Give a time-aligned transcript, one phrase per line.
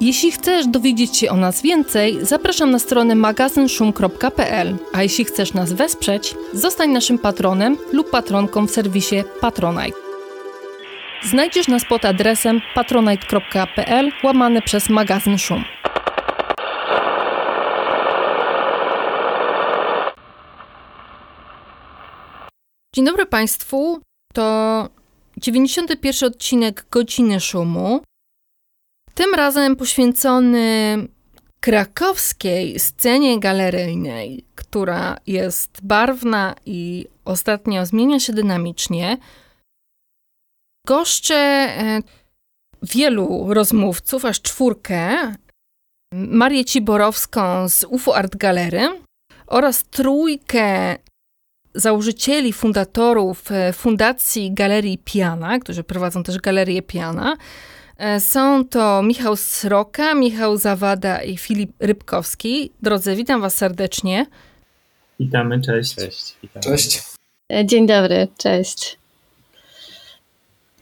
[0.00, 5.72] Jeśli chcesz dowiedzieć się o nas więcej, zapraszam na stronę magazynszum.pl, a jeśli chcesz nas
[5.72, 9.98] wesprzeć, zostań naszym patronem lub patronką w serwisie Patronite.
[11.22, 15.64] Znajdziesz nas pod adresem patronite.pl łamane przez magazyn Szum.
[22.94, 24.00] Dzień dobry Państwu.
[24.34, 24.88] To
[25.36, 28.00] 91 odcinek Godziny Szumu.
[29.18, 30.96] Tym razem poświęcony
[31.60, 39.18] krakowskiej scenie galeryjnej, która jest barwna i ostatnio zmienia się dynamicznie.
[40.86, 42.02] Goszczę e,
[42.82, 45.34] wielu rozmówców, aż czwórkę.
[46.14, 49.00] Marię Ciborowską z UFO Art Galery
[49.46, 50.96] oraz trójkę
[51.74, 57.36] założycieli, fundatorów e, Fundacji Galerii Piana, którzy prowadzą też Galerię Piana.
[57.98, 62.72] E, są to Michał Sroka, Michał Zawada i Filip Rybkowski.
[62.82, 64.26] Drodzy, witam Was serdecznie.
[65.20, 65.94] Witamy, cześć.
[65.94, 66.36] Cześć.
[66.42, 66.64] Witamy.
[66.64, 67.02] Cześć.
[67.64, 68.98] Dzień dobry, cześć.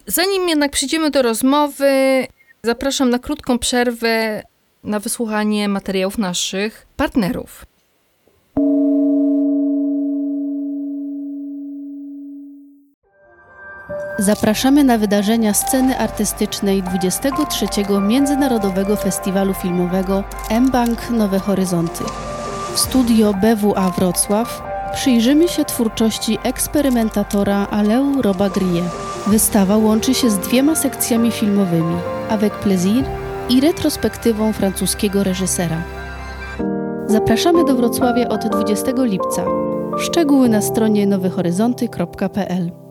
[0.06, 2.27] Zanim jednak przejdziemy do rozmowy,
[2.62, 4.42] zapraszam na krótką przerwę
[4.84, 7.67] na wysłuchanie materiałów naszych partnerów.
[14.27, 17.66] Zapraszamy na wydarzenia sceny artystycznej 23.
[18.00, 22.05] Międzynarodowego Festiwalu Filmowego M-Bank Nowe Horyzonty.
[22.74, 24.62] W studio BWA Wrocław
[24.94, 28.82] przyjrzymy się twórczości eksperymentatora Aleu Robagrie.
[29.26, 31.97] Wystawa łączy się z dwiema sekcjami filmowymi
[32.31, 33.04] Avec Plaisir
[33.48, 35.82] i retrospektywą francuskiego reżysera.
[37.06, 39.44] Zapraszamy do Wrocławia od 20 lipca.
[39.98, 42.85] Szczegóły na stronie nowehoryzonty.pl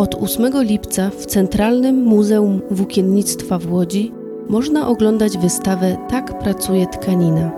[0.00, 4.12] Od 8 lipca w Centralnym Muzeum Włókiennictwa w Łodzi
[4.48, 7.52] można oglądać wystawę Tak pracuje tkanina.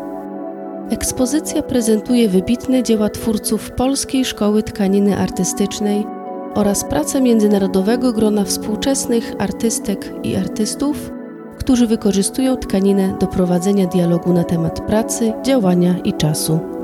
[0.90, 6.04] Ekspozycja prezentuje wybitne dzieła twórców Polskiej Szkoły Tkaniny Artystycznej
[6.54, 11.12] oraz pracę międzynarodowego grona współczesnych artystek i artystów,
[11.58, 16.81] którzy wykorzystują tkaninę do prowadzenia dialogu na temat pracy, działania i czasu.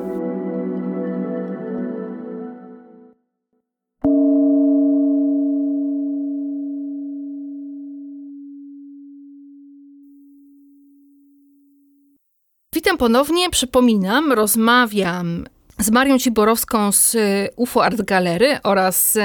[12.88, 15.46] Witam ponownie, przypominam, rozmawiam
[15.78, 19.20] z Marią Ciborowską z y, UFO Art Galery oraz y,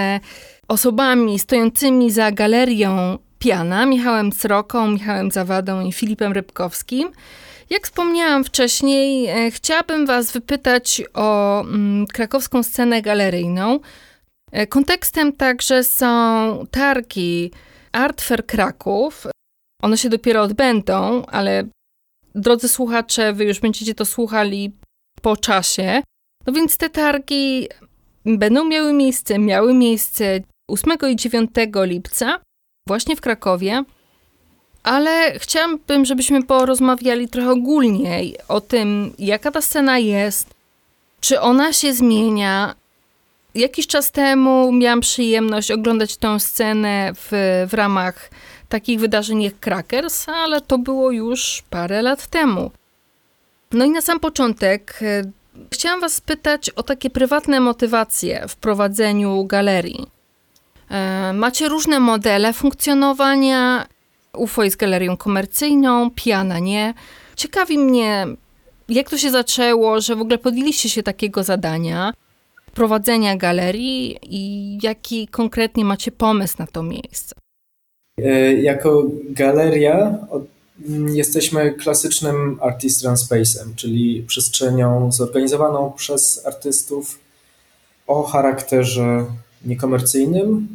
[0.68, 7.12] osobami stojącymi za galerią Piana, Michałem Sroką, Michałem Zawadą i Filipem Rybkowskim.
[7.70, 13.80] Jak wspomniałam wcześniej, e, chciałabym Was wypytać o mm, krakowską scenę galeryjną.
[14.70, 17.52] Kontekstem także są targi
[17.92, 19.28] Art Fair Kraków.
[19.82, 21.64] One się dopiero odbędą, ale
[22.36, 24.72] drodzy słuchacze, wy już będziecie to słuchali
[25.22, 26.04] po czasie.
[26.48, 27.68] No więc te targi
[28.26, 32.40] będą miały miejsce, miały miejsce 8 i 9 lipca
[32.88, 33.84] właśnie w Krakowie.
[34.84, 40.54] Ale chciałabym, żebyśmy porozmawiali trochę ogólniej o tym, jaka ta scena jest,
[41.22, 42.76] czy ona się zmienia.
[43.56, 47.28] Jakiś czas temu miałam przyjemność oglądać tę scenę w,
[47.70, 48.30] w ramach
[48.74, 52.72] takich wydarzeń jak Crackers, ale to było już parę lat temu.
[53.72, 55.24] No i na sam początek e,
[55.74, 60.08] chciałam Was spytać o takie prywatne motywacje w prowadzeniu galerii.
[60.90, 63.86] E, macie różne modele funkcjonowania.
[64.38, 66.94] UFO jest galerią komercyjną, Piana nie.
[67.36, 68.28] Ciekawi mnie,
[68.90, 72.14] jak to się zaczęło, że w ogóle podjęliście się takiego zadania
[72.74, 77.36] prowadzenia galerii i jaki konkretnie macie pomysł na to miejsce?
[78.18, 80.18] E, jako galeria
[81.14, 87.20] jesteśmy klasycznym artist run space'em, czyli przestrzenią zorganizowaną przez artystów
[88.08, 89.26] o charakterze
[89.66, 90.68] niekomercyjnym,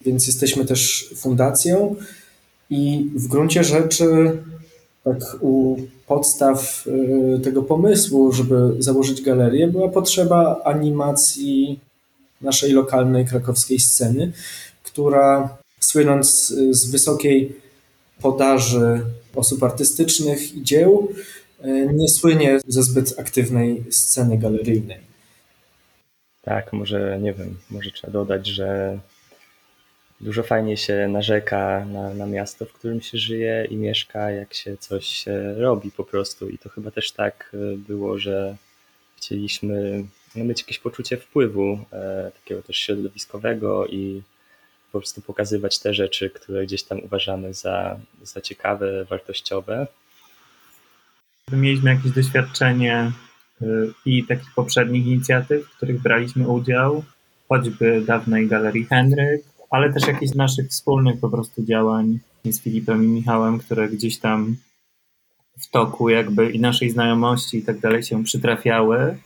[0.00, 1.96] więc jesteśmy też fundacją.
[2.70, 4.38] I w gruncie rzeczy
[5.04, 5.76] tak u
[6.06, 11.80] podstaw e, tego pomysłu, żeby założyć galerię, była potrzeba animacji
[12.40, 14.32] naszej lokalnej krakowskiej sceny,
[14.82, 17.56] która słynąc z wysokiej
[18.22, 19.00] podaży
[19.34, 21.08] osób artystycznych i dzieł,
[21.64, 25.00] y, nie słynie ze zbyt aktywnej sceny galeryjnej.
[26.42, 28.98] Tak, może nie wiem, może trzeba dodać, że
[30.20, 34.76] dużo fajnie się narzeka na, na miasto, w którym się żyje i mieszka, jak się
[34.76, 35.24] coś
[35.56, 36.48] robi po prostu.
[36.48, 38.56] I to chyba też tak e, było, że
[39.16, 40.04] chcieliśmy
[40.36, 44.22] no, mieć jakieś poczucie wpływu, e, takiego też środowiskowego i
[44.92, 49.86] po prostu pokazywać te rzeczy, które gdzieś tam uważamy za, za ciekawe, wartościowe.
[51.52, 53.12] Mieliśmy jakieś doświadczenie
[53.62, 57.04] y, i takich poprzednich inicjatyw, w których braliśmy udział,
[57.48, 63.06] choćby dawnej Galerii Henryk, ale też jakichś naszych wspólnych po prostu działań z Filipem i
[63.06, 64.56] Michałem, które gdzieś tam
[65.58, 69.18] w toku jakby i naszej znajomości i tak dalej się przytrafiały.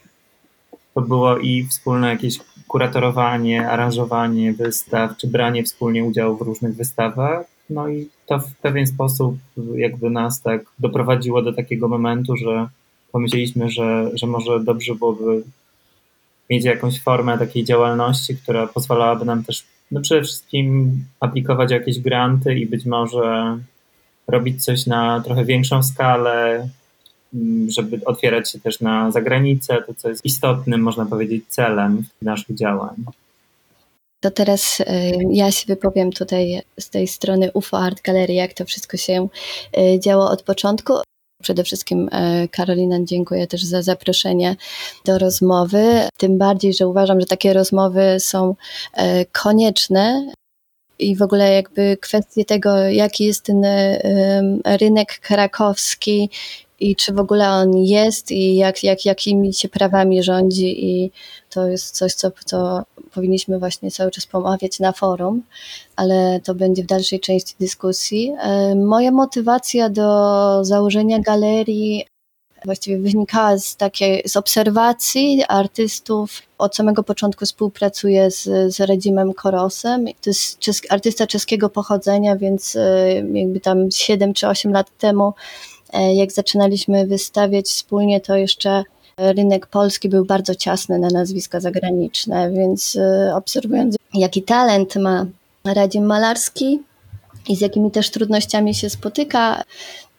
[0.95, 7.47] To było i wspólne jakieś kuratorowanie, aranżowanie wystaw, czy branie wspólnie udziału w różnych wystawach.
[7.71, 9.37] No i to w pewien sposób
[9.75, 12.69] jakby nas tak doprowadziło do takiego momentu, że
[13.13, 15.43] pomyśleliśmy, że, że może dobrze byłoby
[16.51, 22.55] mieć jakąś formę takiej działalności, która pozwalałaby nam też no przede wszystkim aplikować jakieś granty
[22.55, 23.59] i być może
[24.29, 26.69] robić coś na trochę większą skalę,
[27.69, 32.95] żeby otwierać się też na zagranicę, to co jest istotnym, można powiedzieć, celem naszych działań.
[34.21, 34.85] To teraz y,
[35.31, 39.29] ja się wypowiem tutaj z tej strony UFO Art Gallery, jak to wszystko się
[39.79, 40.93] y, działo od początku.
[41.43, 44.57] Przede wszystkim y, Karolina dziękuję też za zaproszenie
[45.05, 46.09] do rozmowy.
[46.17, 48.55] Tym bardziej, że uważam, że takie rozmowy są
[49.33, 50.33] konieczne
[50.99, 53.63] i w ogóle jakby kwestie tego, jaki jest ten
[54.65, 56.31] rynek krakowski
[56.81, 61.11] i czy w ogóle on jest i jak, jak, jakimi się prawami rządzi i
[61.51, 62.83] to jest coś, co, co
[63.15, 65.43] powinniśmy właśnie cały czas pomawiać na forum,
[65.97, 68.33] ale to będzie w dalszej części dyskusji.
[68.77, 72.07] Moja motywacja do założenia galerii
[72.65, 76.43] właściwie wynikała z takiej z obserwacji artystów.
[76.59, 80.05] Od samego początku współpracuję z, z Redzimem Korosem.
[80.05, 80.31] To
[80.67, 85.33] jest artysta czeskiego pochodzenia, więc e, jakby tam 7 czy 8 lat temu, e,
[86.15, 88.85] jak zaczynaliśmy wystawiać wspólnie, to jeszcze
[89.19, 95.27] rynek polski był bardzo ciasny na nazwiska zagraniczne, więc e, obserwując jaki talent ma
[95.65, 96.81] Radzim Malarski
[97.49, 99.63] i z jakimi też trudnościami się spotyka,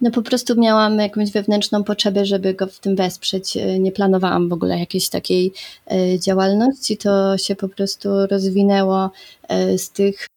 [0.01, 3.57] no po prostu miałam jakąś wewnętrzną potrzebę, żeby go w tym wesprzeć.
[3.57, 5.53] E, nie planowałam w ogóle jakiejś takiej
[5.91, 6.97] e, działalności.
[6.97, 9.11] To się po prostu rozwinęło
[9.47, 10.27] e, z tych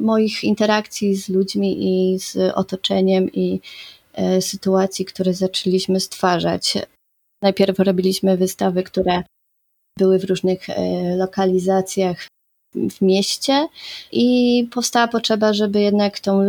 [0.00, 3.60] moich interakcji z ludźmi i z otoczeniem i
[4.40, 6.78] sytuacji, które zaczęliśmy stwarzać.
[7.42, 9.22] Najpierw robiliśmy wystawy, które
[9.98, 10.66] były w różnych
[11.16, 12.28] lokalizacjach
[12.74, 13.68] w mieście
[14.12, 16.46] i powstała potrzeba, żeby jednak tą,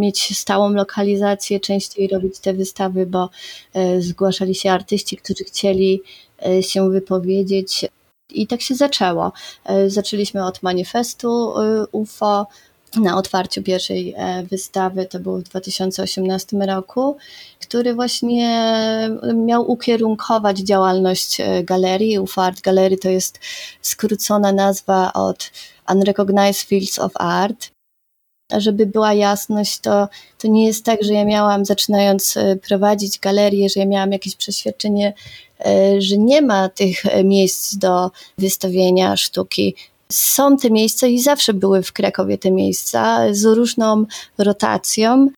[0.00, 3.30] mieć stałą lokalizację, częściej robić te wystawy, bo
[3.74, 6.02] e, zgłaszali się artyści, którzy chcieli
[6.46, 7.86] e, się wypowiedzieć.
[8.30, 9.32] I tak się zaczęło.
[9.64, 11.54] E, zaczęliśmy od manifestu
[11.92, 12.46] UFO,
[12.96, 14.14] na otwarciu pierwszej
[14.50, 17.16] wystawy, to było w 2018 roku,
[17.60, 18.48] który właśnie
[19.34, 22.18] miał ukierunkować działalność galerii.
[22.18, 23.38] UFO Art Gallery to jest
[23.82, 25.50] skrócona nazwa od
[25.88, 27.70] Unrecognized Fields of Art.
[28.56, 30.08] Żeby była jasność, to,
[30.38, 34.36] to nie jest tak, że ja miałam, zaczynając e, prowadzić galerię, że ja miałam jakieś
[34.36, 35.14] przeświadczenie,
[35.66, 39.74] e, że nie ma tych miejsc do wystawienia sztuki.
[40.12, 44.04] Są te miejsca i zawsze były w Krakowie te miejsca z różną
[44.38, 45.28] rotacją.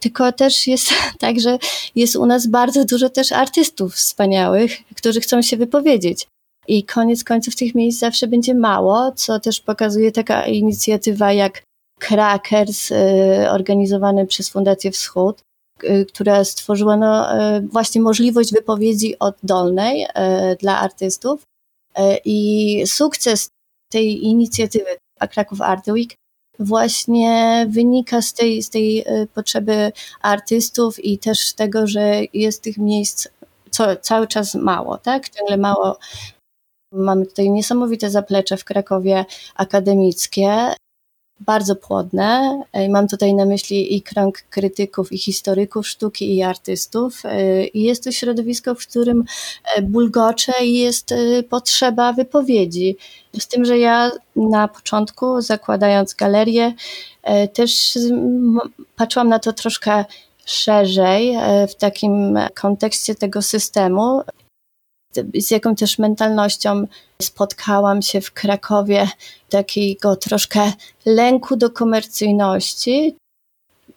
[0.00, 1.58] Tylko też jest tak, że
[1.94, 6.26] jest u nas bardzo dużo też artystów wspaniałych, którzy chcą się wypowiedzieć.
[6.68, 11.62] I koniec końców tych miejsc zawsze będzie mało, co też pokazuje taka inicjatywa jak
[12.00, 12.96] Crackers, y,
[13.50, 15.40] organizowany przez Fundację Wschód,
[15.84, 20.06] y, która stworzyła no, y, właśnie możliwość wypowiedzi oddolnej
[20.60, 21.42] dla artystów.
[22.24, 23.48] I sukces
[23.92, 24.90] tej inicjatywy
[25.30, 26.14] Kraków Art Week
[26.58, 32.78] właśnie wynika z tej, z tej e, potrzeby artystów i też tego, że jest tych
[32.78, 33.28] miejsc
[33.70, 35.28] co, cały czas mało, tak?
[35.28, 35.98] Ciągle mało.
[36.92, 40.74] Mamy tutaj niesamowite zaplecze w Krakowie akademickie,
[41.40, 42.62] bardzo płodne.
[42.72, 47.22] E, mam tutaj na myśli i krąg krytyków, i historyków sztuki, i artystów.
[47.24, 49.24] E, I jest to środowisko, w którym
[49.76, 51.14] e, bulgocze i jest
[51.48, 52.96] potrzeba wypowiedzi.
[53.38, 56.72] Z tym, że ja na początku, zakładając galerię,
[57.52, 57.98] też
[58.96, 60.04] patrzyłam na to troszkę
[60.44, 61.36] szerzej,
[61.68, 64.22] w takim kontekście tego systemu
[65.34, 66.86] z jaką też mentalnością
[67.22, 69.08] spotkałam się w Krakowie,
[69.48, 70.72] takiego troszkę
[71.06, 73.16] lęku do komercyjności.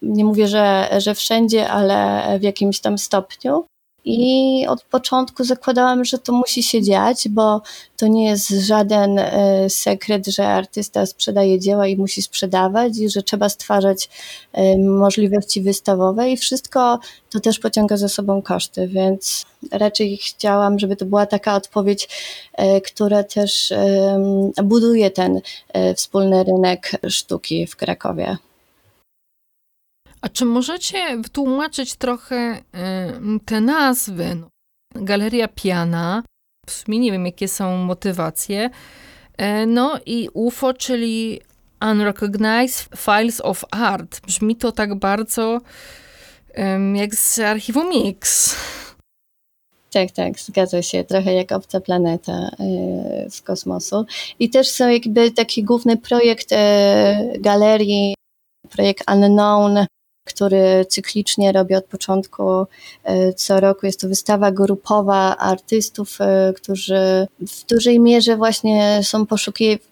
[0.02, 3.66] Nie mówię, że, że wszędzie, ale w jakimś tam stopniu.
[4.06, 7.62] I od początku zakładałam, że to musi się dziać, bo
[7.98, 13.24] to nie jest żaden e, sekret, że artysta sprzedaje dzieła i musi sprzedawać, i że
[13.24, 14.10] trzeba stwarzać
[14.54, 20.96] e, możliwości wystawowe, i wszystko to też pociąga za sobą koszty, więc raczej chciałam, żeby
[20.96, 22.10] to była taka odpowiedź,
[22.54, 23.74] e, która też
[24.64, 25.42] buduje ten
[25.96, 28.38] wspólny rynek sztuki w Krakowie.
[30.24, 32.62] A czy możecie wytłumaczyć trochę
[33.46, 34.36] te nazwy?
[34.36, 34.48] No,
[34.96, 36.24] Galeria Piana,
[36.68, 38.70] w sumie nie wiem, jakie są motywacje.
[39.38, 41.42] E, no i UFO, czyli
[41.82, 44.22] Unrecognized Files of Art.
[44.26, 45.62] Brzmi to tak bardzo
[46.94, 48.56] jak z archiwum Mix.
[49.92, 51.04] Tak, tak, zgadza się.
[51.04, 54.06] Trochę jak obca planeta e, z kosmosu.
[54.40, 58.16] I też są jakby taki główny projekt e, galerii,
[58.70, 59.86] projekt Unknown,
[60.24, 62.66] który cyklicznie robi od początku
[63.04, 63.86] e, co roku.
[63.86, 69.26] Jest to wystawa grupowa artystów, e, którzy w dużej mierze właśnie są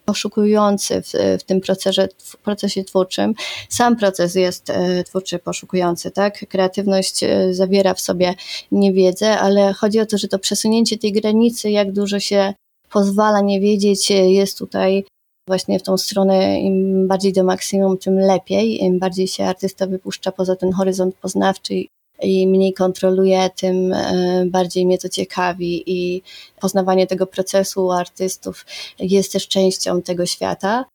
[0.06, 3.34] poszukujący w, w tym procesie, w procesie twórczym.
[3.70, 6.48] Sam proces jest e, twórczy, poszukujący, tak?
[6.50, 7.20] Kreatywność
[7.52, 8.36] zawiera w sobie
[8.72, 12.54] niewiedzę, ale chodzi o to, że to przesunięcie tej granicy, jak dużo się
[12.92, 15.06] pozwala nie wiedzieć, jest tutaj
[15.52, 18.84] właśnie w tą stronę im bardziej do maksimum, tym lepiej.
[18.84, 21.74] Im bardziej się artysta wypuszcza poza ten horyzont poznawczy
[22.22, 26.22] i mniej kontroluje, tym e, bardziej mnie to ciekawi i
[26.60, 28.66] poznawanie tego procesu artystów
[29.00, 30.86] jest też częścią tego świata.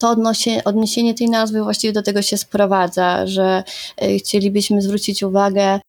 [0.00, 0.16] To
[0.64, 3.64] odniesienie tej nazwy właściwie do tego się sprowadza, że
[3.96, 5.80] e, chcielibyśmy zwrócić uwagę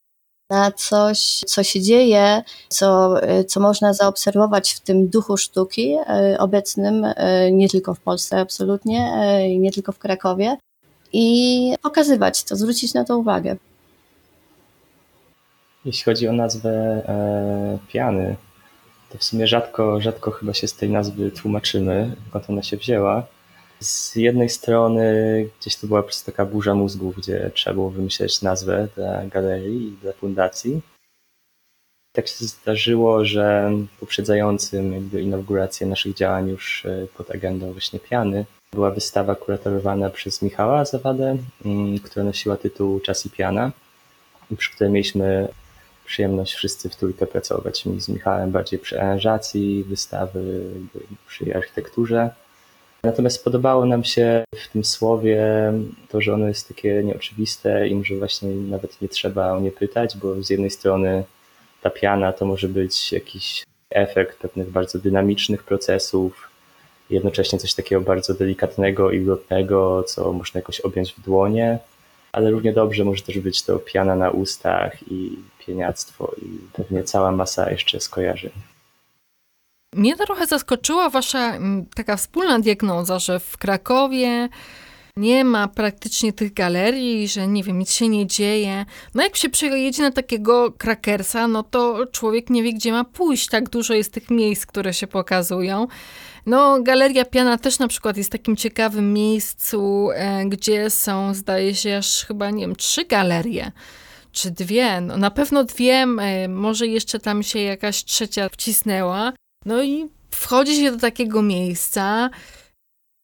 [0.49, 3.15] na coś, co się dzieje, co,
[3.47, 9.11] co można zaobserwować w tym duchu sztuki e, obecnym e, nie tylko w Polsce absolutnie,
[9.13, 10.57] e, nie tylko w Krakowie
[11.13, 13.55] i pokazywać to, zwrócić na to uwagę.
[15.85, 18.35] Jeśli chodzi o nazwę e, piany,
[19.09, 23.27] to w sumie rzadko, rzadko chyba się z tej nazwy tłumaczymy, skąd ona się wzięła
[23.79, 25.05] z jednej strony
[25.59, 29.87] gdzieś to była po prostu taka burza mózgów, gdzie trzeba było wymyśleć nazwę dla galerii
[29.87, 30.81] i dla fundacji.
[32.15, 38.45] Tak się zdarzyło, że poprzedzającym jakby inaugurację naszych działań już e, pod agendą właśnie Piany
[38.71, 43.71] była wystawa kuratorowana przez Michała Zawadę, mm, która nosiła tytuł Czas i Piana
[44.57, 45.47] przy której mieliśmy
[46.05, 47.85] przyjemność wszyscy w trójkę pracować.
[47.85, 50.63] Mi z Michałem bardziej przy aranżacji wystawy,
[51.27, 52.29] przy architekturze,
[53.03, 55.43] Natomiast podobało nam się w tym słowie
[56.09, 60.17] to, że ono jest takie nieoczywiste i że właśnie nawet nie trzeba o nie pytać,
[60.17, 61.23] bo z jednej strony
[61.81, 66.49] ta piana to może być jakiś efekt pewnych bardzo dynamicznych procesów,
[67.09, 71.79] jednocześnie coś takiego bardzo delikatnego i ulotnego, co można jakoś objąć w dłonie,
[72.31, 77.31] ale równie dobrze może też być to piana na ustach i pieniactwo i pewnie cała
[77.31, 78.51] masa jeszcze skojarzeń.
[79.95, 84.49] Mnie trochę zaskoczyła wasza mm, taka wspólna diagnoza, że w Krakowie
[85.17, 88.85] nie ma praktycznie tych galerii, że nie wiem, nic się nie dzieje.
[89.15, 93.47] No jak się przyjedzie na takiego krakersa, no to człowiek nie wie, gdzie ma pójść.
[93.47, 95.87] Tak dużo jest tych miejsc, które się pokazują.
[96.45, 101.97] No, Galeria Piana też na przykład jest takim ciekawym miejscu, e, gdzie są, zdaje się,
[101.97, 103.71] aż chyba, nie wiem, trzy galerie
[104.31, 105.01] czy dwie.
[105.01, 109.33] No, na pewno dwie, e, może jeszcze tam się jakaś trzecia wcisnęła.
[109.69, 112.29] No i wchodzi się do takiego miejsca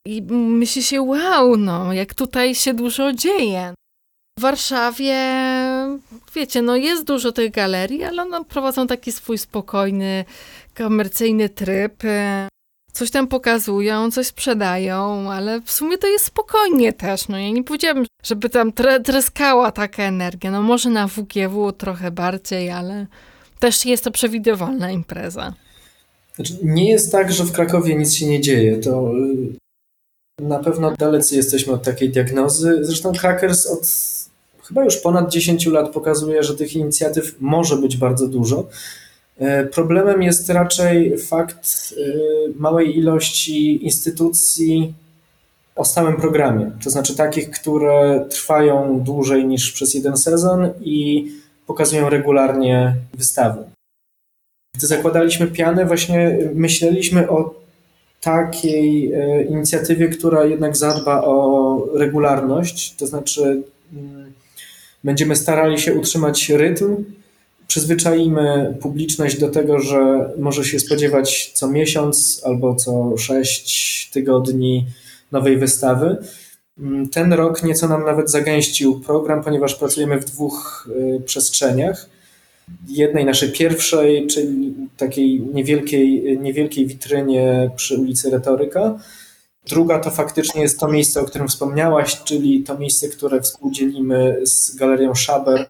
[0.07, 3.73] i myśli się, wow, no, jak tutaj się dużo dzieje.
[4.39, 5.17] W Warszawie,
[6.35, 10.25] wiecie, no jest dużo tych galerii, ale one prowadzą taki swój spokojny,
[10.75, 12.03] komercyjny tryb.
[12.93, 17.27] Coś tam pokazują, coś sprzedają, ale w sumie to jest spokojnie też.
[17.27, 20.51] No ja nie powiedziałabym, żeby tam tre treskała taka energia.
[20.51, 23.07] No może na WGW trochę bardziej, ale
[23.59, 25.53] też jest to przewidywalna impreza.
[26.35, 28.77] Znaczy, nie jest tak, że w Krakowie nic się nie dzieje.
[28.77, 29.11] To
[30.41, 32.79] y, na pewno dalecy jesteśmy od takiej diagnozy.
[32.81, 33.87] Zresztą Crackers od
[34.67, 38.67] chyba już ponad 10 lat pokazuje, że tych inicjatyw może być bardzo dużo.
[39.37, 44.93] E, problemem jest raczej fakt y, małej ilości instytucji
[45.75, 51.27] o stałym programie, to znaczy takich, które trwają dłużej niż przez jeden sezon i
[51.67, 53.74] pokazują regularnie wystawy.
[54.77, 57.65] Gdy zakładaliśmy pianę, właśnie myśleliśmy o
[58.21, 63.63] takiej e, inicjatywie, która jednak zadba o regularność, to znaczy
[63.93, 64.33] mm,
[65.03, 67.03] będziemy starali się utrzymać rytm,
[67.67, 74.85] przyzwyczaimy publiczność do tego, że może się spodziewać co miesiąc albo co sześć tygodni
[75.31, 76.17] nowej wystawy.
[76.79, 82.14] Mm, ten rok nieco nam nawet zagęścił program, ponieważ pracujemy w dwóch e, przestrzeniach.
[82.87, 88.99] Jednej naszej pierwszej, czyli takiej niewielkiej, niewielkiej witrynie przy ulicy Retoryka.
[89.67, 94.75] Druga to faktycznie jest to miejsce, o którym wspomniałaś, czyli to miejsce, które współdzielimy z
[94.75, 95.67] galerią Schaber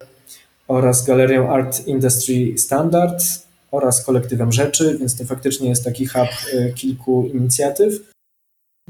[0.68, 3.24] oraz galerią Art Industry Standard
[3.70, 7.94] oraz kolektywem rzeczy, więc to faktycznie jest taki hub y, kilku inicjatyw.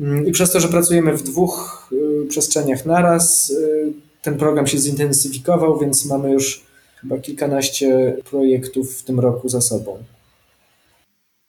[0.01, 4.79] Mm, I przez to, że pracujemy w dwóch y, przestrzeniach naraz, y, ten program się
[4.79, 6.67] zintensyfikował, więc mamy już
[7.01, 9.99] chyba kilkanaście projektów w tym roku za sobą.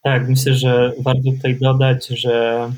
[0.02, 2.68] Tak, myślę, że warto tutaj dodać, że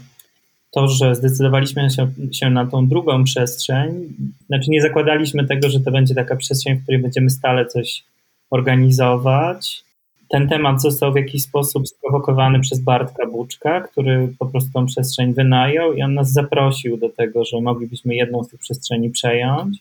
[0.70, 4.08] to, że zdecydowaliśmy się, się, na tą drugą przestrzeń,
[4.46, 8.04] znaczy nie zakładaliśmy tego, że to będzie taka przestrzeń, w której będziemy stale coś
[8.50, 9.84] organizować.
[10.28, 15.34] Ten temat został w jakiś sposób sprowokowany przez Bartka Buczka, który po prostu tą przestrzeń
[15.34, 19.78] wynajął i on nas zaprosił do tego, że moglibyśmy jedną z tych przestrzeni przejąć.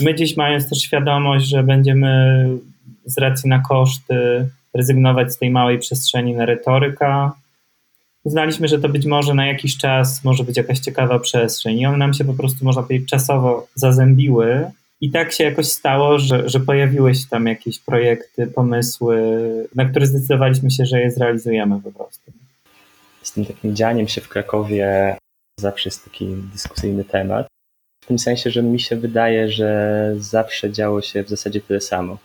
[0.00, 2.46] My dziś mając też świadomość, że będziemy
[3.04, 7.32] z racji na koszty rezygnować z tej małej przestrzeni na retoryka,
[8.24, 11.98] uznaliśmy, że to być może na jakiś czas może być jakaś ciekawa przestrzeń i one
[11.98, 16.60] nam się po prostu, można powiedzieć, czasowo zazębiły i tak się jakoś stało, że, że
[16.60, 19.22] pojawiły się tam jakieś projekty, pomysły,
[19.74, 22.32] na które zdecydowaliśmy się, że je zrealizujemy po prostu.
[23.22, 25.16] Z tym takim dzianiem się w Krakowie
[25.60, 27.46] zawsze jest taki dyskusyjny temat.
[28.10, 32.18] Tym sensie, że mi się wydaje, że zawsze działo się w zasadzie tyle samo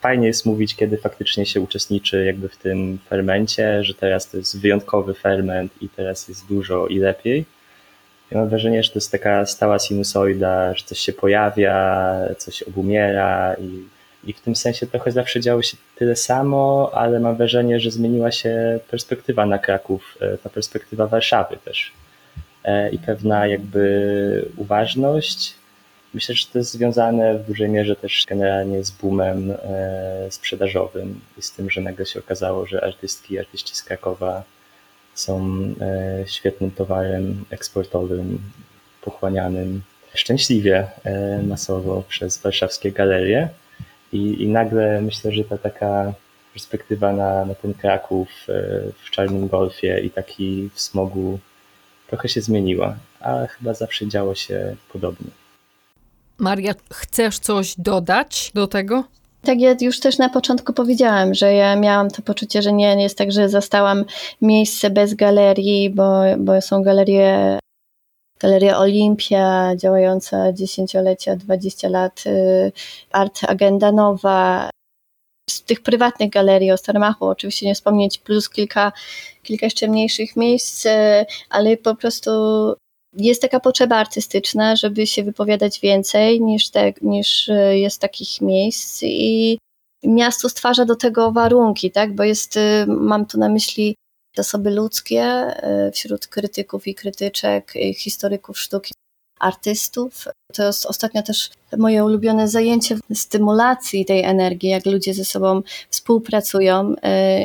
[0.00, 4.60] fajnie jest mówić, kiedy faktycznie się uczestniczy jakby w tym fermencie, że teraz to jest
[4.60, 7.44] wyjątkowy ferment i teraz jest dużo i lepiej.
[8.30, 13.54] Ja mam wrażenie, że to jest taka stała sinusoida, że coś się pojawia, coś obumiera
[13.54, 13.82] i,
[14.30, 18.32] i w tym sensie trochę zawsze działo się tyle samo, ale mam wrażenie, że zmieniła
[18.32, 21.92] się perspektywa na Kraków, e, ta perspektywa Warszawy też
[22.92, 25.54] i pewna jakby uważność
[26.16, 31.42] Myślę, że to jest związane w dużej mierze też generalnie z boomem e, sprzedażowym i
[31.42, 34.42] z tym, że nagle się okazało, że artystki i artyści z Krakowa
[35.14, 38.38] są e, świetnym towarem eksportowym,
[39.02, 39.82] pochłanianym
[40.14, 43.48] szczęśliwie e, masowo przez warszawskie galerie.
[44.12, 46.12] I, i nagle myślę, że ta taka
[46.52, 48.28] perspektywa na, na ten Kraków
[49.04, 51.38] w czarnym golfie i taki w smogu
[52.06, 55.30] trochę się zmieniła, ale chyba zawsze działo się podobnie.
[56.38, 59.04] Maria, chcesz coś dodać do tego?
[59.42, 63.02] Tak, ja już też na początku powiedziałam, że ja miałam to poczucie, że nie, nie
[63.02, 64.04] jest tak, że zastałam
[64.42, 67.58] miejsce bez galerii, bo, bo są galerie,
[68.40, 72.72] Galeria Olimpia działająca dziesięciolecia, 20 lat, y,
[73.12, 74.70] Art Agenda Nowa,
[75.50, 78.92] z tych prywatnych galerii o Starmachu oczywiście nie wspomnieć, plus kilka,
[79.42, 80.90] kilka jeszcze mniejszych miejsc, y,
[81.50, 82.30] ale po prostu
[83.16, 89.02] jest taka potrzeba artystyczna, żeby się wypowiadać więcej niż, te, niż e, jest takich miejsc
[89.02, 89.58] i
[90.04, 92.14] miasto stwarza do tego warunki, tak?
[92.14, 93.94] bo jest, e, mam tu na myśli
[94.36, 98.92] zasoby ludzkie e, wśród krytyków i krytyczek, historyków sztuki,
[99.40, 100.24] artystów.
[100.54, 106.94] To jest ostatnio też moje ulubione zajęcie stymulacji tej energii, jak ludzie ze sobą współpracują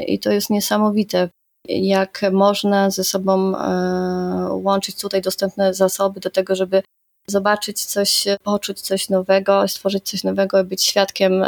[0.08, 1.30] i to jest niesamowite
[1.68, 6.84] jak można ze sobą e, łączyć tutaj dostępne zasoby do tego, żeby
[7.28, 11.46] zobaczyć coś, poczuć coś nowego, stworzyć coś nowego, być świadkiem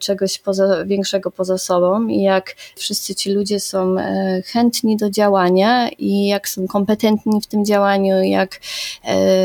[0.00, 5.88] czegoś poza, większego poza sobą i jak wszyscy ci ludzie są e, chętni do działania
[5.88, 8.60] i jak są kompetentni w tym działaniu, jak,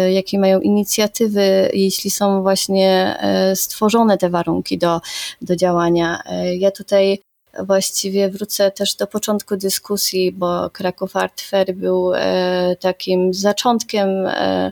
[0.09, 3.17] jakie mają inicjatywy, jeśli są właśnie
[3.55, 5.01] stworzone te warunki do,
[5.41, 6.21] do działania.
[6.57, 7.19] Ja tutaj
[7.63, 14.71] właściwie wrócę też do początku dyskusji, bo Kraków Art Fair był e, takim zaczątkiem e,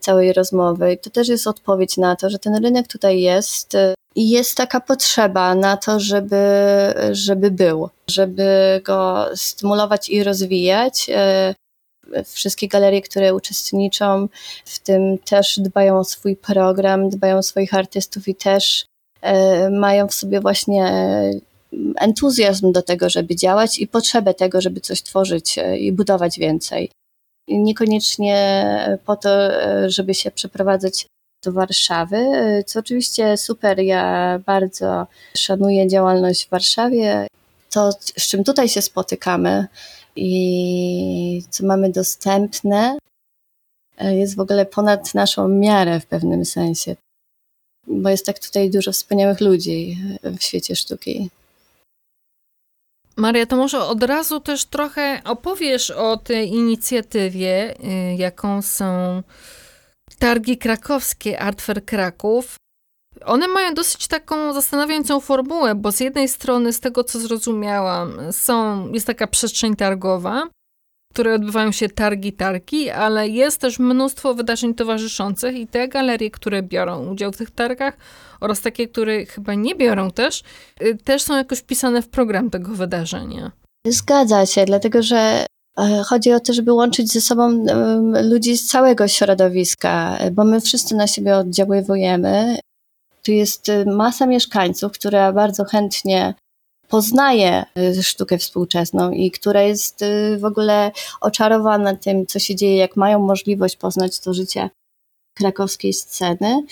[0.00, 0.92] całej rozmowy.
[0.92, 4.56] I to też jest odpowiedź na to, że ten rynek tutaj jest e, i jest
[4.56, 6.44] taka potrzeba na to, żeby,
[7.12, 11.10] żeby był, żeby go stymulować i rozwijać.
[12.24, 14.28] Wszystkie galerie, które uczestniczą
[14.64, 18.84] w tym, też dbają o swój program, dbają o swoich artystów i też
[19.70, 20.92] mają w sobie właśnie
[21.96, 26.90] entuzjazm do tego, żeby działać i potrzebę tego, żeby coś tworzyć e, i budować więcej.
[27.48, 31.06] Niekoniecznie po to, e, żeby się przeprowadzać
[31.42, 33.80] do Warszawy, e, co oczywiście super.
[33.80, 37.26] Ja bardzo szanuję działalność w Warszawie.
[37.70, 39.66] To, z czym tutaj się spotykamy
[40.16, 42.98] i co mamy dostępne,
[44.00, 46.96] jest w ogóle ponad naszą miarę w pewnym sensie,
[47.86, 51.30] bo jest tak tutaj dużo wspaniałych ludzi w świecie sztuki.
[53.16, 59.22] Maria, to może od razu też trochę opowiesz o tej inicjatywie, y, jaką są
[60.18, 62.56] targi krakowskie Art Fair Kraków.
[63.24, 68.88] one mają dosyć taką zastanawiającą formułę, bo z jednej strony, z tego co zrozumiałam, są,
[68.92, 70.46] jest taka przestrzeń targowa,
[71.10, 76.30] w której odbywają się targi, targi, ale jest też mnóstwo wydarzeń towarzyszących i te galerie,
[76.30, 77.96] które biorą udział w tych targach
[78.40, 80.42] oraz takie, które chyba nie biorą też,
[80.82, 83.52] y, też są jakoś wpisane w program tego wydarzenia.
[83.86, 85.46] Zgadza się, dlatego że
[86.06, 87.66] Chodzi o to, żeby łączyć ze sobą
[88.30, 92.58] ludzi z całego środowiska, bo my wszyscy na siebie oddziaływujemy.
[93.22, 96.34] Tu jest y, masa mieszkańców, która bardzo chętnie
[96.88, 97.64] poznaje
[98.02, 100.04] sztukę współczesną i która jest
[100.38, 104.70] w ogóle oczarowana tym, co się dzieje, jak mają możliwość poznać to życie
[105.34, 106.62] krakowskiej sceny.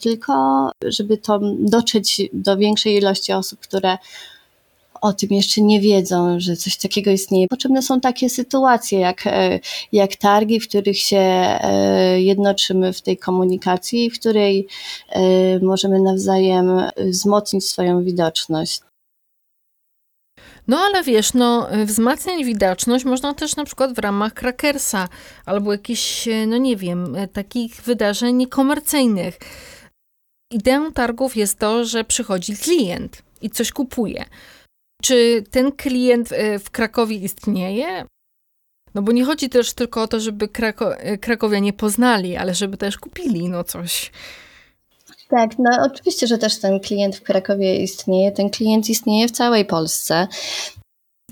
[0.00, 0.32] Tylko,
[0.84, 3.98] żeby to dotrzeć do większej ilości osób, które
[5.00, 7.46] o tym jeszcze nie wiedzą, że coś takiego istnieje.
[7.48, 9.60] Potrzebne są takie sytuacje, jak, e,
[9.92, 14.66] jak targi, w których się e, jednoczymy w tej komunikacji, w której
[15.08, 15.20] e,
[15.58, 18.80] możemy nawzajem wzmocnić swoją widoczność.
[20.68, 25.08] No ale wiesz, no wzmacniać widoczność można też na przykład w ramach Krakersa
[25.46, 29.38] albo jakichś, no nie wiem, takich wydarzeń niekomercyjnych.
[30.52, 34.24] Ideą targów jest to, że przychodzi klient i coś kupuje.
[35.02, 38.04] Czy ten klient e, w Krakowie istnieje?
[38.94, 42.76] No bo nie chodzi też tylko o to, żeby Krako e, krakowianie poznali, ale żeby
[42.76, 44.12] też kupili no coś.
[45.28, 48.32] Tak, no oczywiście, że też ten klient w Krakowie istnieje.
[48.32, 50.28] Ten klient istnieje w całej Polsce.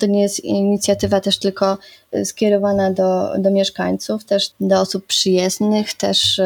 [0.00, 1.79] To nie jest inicjatywa też tylko
[2.12, 6.40] e, skierowana do, do mieszkańców, też do osób przyjezdnych, też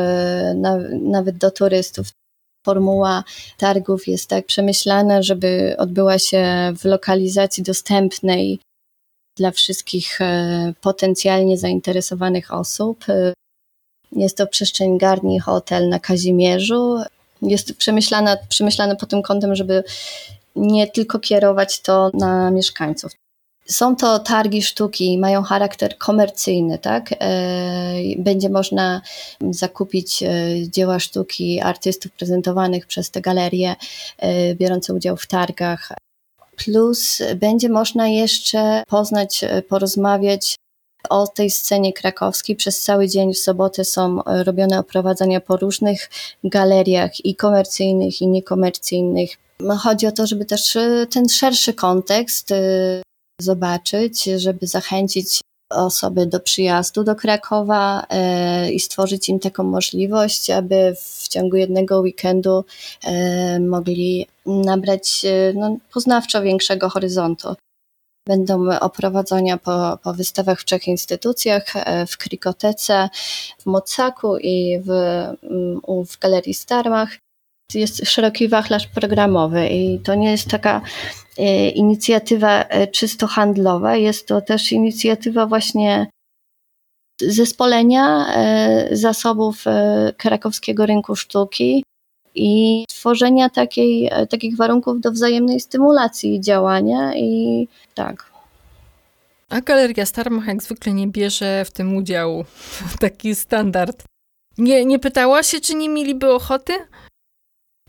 [0.54, 2.06] na, nawet do turystów.
[2.66, 3.24] Formuła
[3.58, 8.60] targów jest tak przemyślana, żeby odbyła się w lokalizacji dostępnej
[9.36, 13.04] dla wszystkich e, potencjalnie zainteresowanych osób.
[13.08, 13.32] E,
[14.12, 16.98] jest to przestrzeń Garni Hotel na Kazimierzu.
[17.42, 19.84] Jest przemyślana, przemyślana pod tym kątem, żeby
[20.56, 23.12] nie tylko kierować to na mieszkańców.
[23.70, 27.14] Są to targi sztuki, mają charakter komercyjny, tak?
[27.20, 29.02] E, będzie można
[29.50, 30.28] zakupić e,
[30.68, 33.76] dzieła sztuki artystów prezentowanych przez te galerie
[34.18, 35.88] e, biorące udział w targach.
[36.56, 40.56] Plus będzie można jeszcze poznać, porozmawiać
[41.10, 42.56] o tej scenie krakowskiej.
[42.56, 46.10] Przez cały dzień w sobotę są robione oprowadzania po różnych
[46.44, 49.30] galeriach i komercyjnych, i niekomercyjnych.
[49.78, 50.78] Chodzi o to, żeby też
[51.10, 52.52] ten szerszy kontekst
[53.42, 60.94] zobaczyć, żeby zachęcić osoby do przyjazdu do Krakowa e, i stworzyć im taką możliwość, aby
[61.00, 62.64] w ciągu jednego weekendu
[63.04, 67.54] e, mogli nabrać e, no, poznawczo większego horyzontu.
[68.28, 71.64] Będą oprowadzenia po, po wystawach w trzech instytucjach,
[72.08, 73.08] w Krikotece,
[73.58, 77.18] w Mocaku i w, mm, w Galerii Starmach
[77.74, 80.80] jest szeroki wachlarz programowy i to nie jest taka
[81.68, 86.06] inicjatywa e, czysto handlowa, jest to też inicjatywa właśnie
[87.22, 89.64] zespolenia e, zasobów
[90.16, 91.84] krakowskiego rynku sztuki
[92.34, 98.30] i tworzenia takiej, takich warunków do wzajemnej stymulacji działania i tak.
[99.50, 102.44] A Galeria Starmach jak zwykle nie bierze w tym udziału.
[103.00, 104.04] Taki standard.
[104.58, 106.72] Nie, nie pytała się, czy nie mieliby ochoty?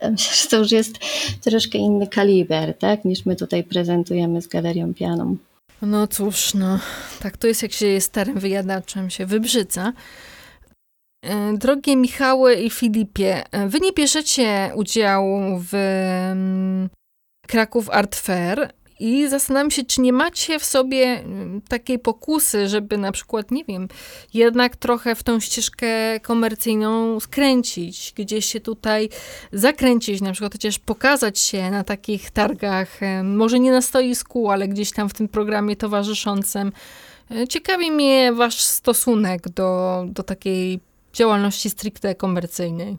[0.09, 0.99] Myślę, że to już jest
[1.41, 5.37] troszkę inny kaliber, tak, niż my tutaj prezentujemy z Galerią Pianą.
[5.81, 6.79] No cóż, no,
[7.19, 9.93] tak to jest, jak się jest starym wyjadaczem, się wybrzydza.
[11.25, 15.75] E, drogie Michały i Filipie, e, wy nie bierzecie udziału w
[16.31, 16.89] mm,
[17.47, 22.97] Kraków Art Fair, i zastanawiam się, czy nie macie w sobie mm, takiej pokusy, żeby
[22.97, 23.87] na przykład, nie wiem,
[24.33, 29.09] jednak trochę w tą ścieżkę komercyjną skręcić, gdzieś się tutaj
[29.53, 34.91] zakręcić, na przykład chociaż pokazać się na takich targach, może nie na stoisku, ale gdzieś
[34.91, 36.71] tam w tym programie towarzyszącym.
[37.31, 40.79] E, ciekawi mnie wasz stosunek do, do takiej
[41.13, 42.97] działalności stricte komercyjnej.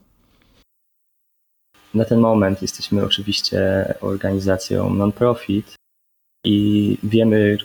[1.95, 5.75] Na ten moment jesteśmy oczywiście organizacją non-profit,
[6.45, 7.59] i wiemy,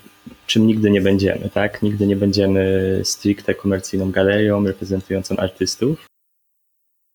[0.48, 1.82] czym nigdy nie będziemy, tak?
[1.82, 6.06] Nigdy nie będziemy stricte komercyjną galerią reprezentującą artystów,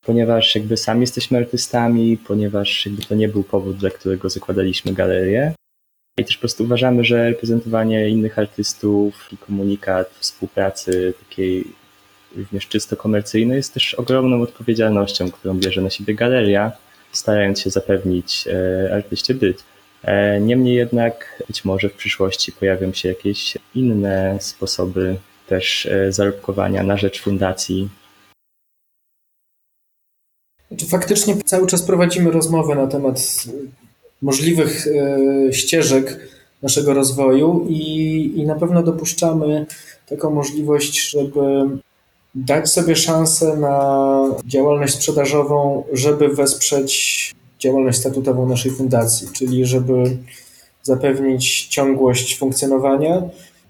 [0.05, 5.55] ponieważ jakby sami jesteśmy artystami, ponieważ jakby to nie był powód, dla którego zakładaliśmy galerię.
[6.19, 11.65] I też po prostu uważamy, że reprezentowanie innych artystów i komunikat współpracy takiej
[12.37, 16.73] również czysto komercyjnej jest też ogromną odpowiedzialnością, którą bierze na siebie galeria,
[17.13, 19.65] starając się zapewnić e, artyście byt.
[20.05, 25.17] E, niemniej jednak być może w przyszłości pojawią się jakieś inne sposoby
[25.49, 27.89] też e, zarobkowania na rzecz fundacji.
[30.89, 33.45] Faktycznie cały czas prowadzimy rozmowę na temat
[34.23, 36.19] możliwych e, ścieżek
[36.63, 39.67] naszego rozwoju i, i na pewno dopuszczamy
[40.09, 41.41] taką możliwość, żeby
[42.35, 50.17] dać sobie szansę na działalność sprzedażową, żeby wesprzeć działalność statutową naszej fundacji, czyli żeby
[50.83, 53.23] zapewnić ciągłość funkcjonowania.